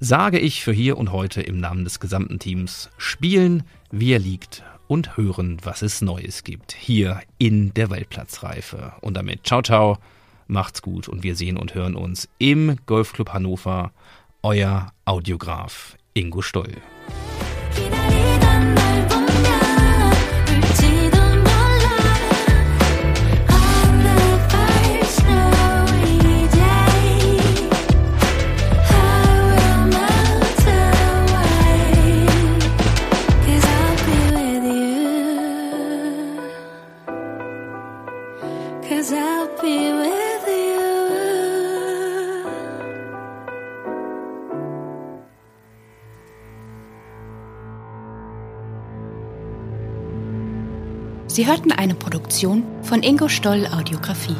[0.00, 4.62] sage ich für hier und heute im Namen des gesamten Teams spielen, wie er liegt
[4.86, 8.92] und hören, was es Neues gibt, hier in der Waldplatzreife.
[9.00, 9.98] Und damit ciao, ciao,
[10.46, 13.92] macht's gut und wir sehen und hören uns im Golfclub Hannover.
[14.42, 16.76] Euer Audiograf Ingo Stoll.
[51.38, 54.34] Sie hörten eine Produktion von Ingo Stoll Audiografie.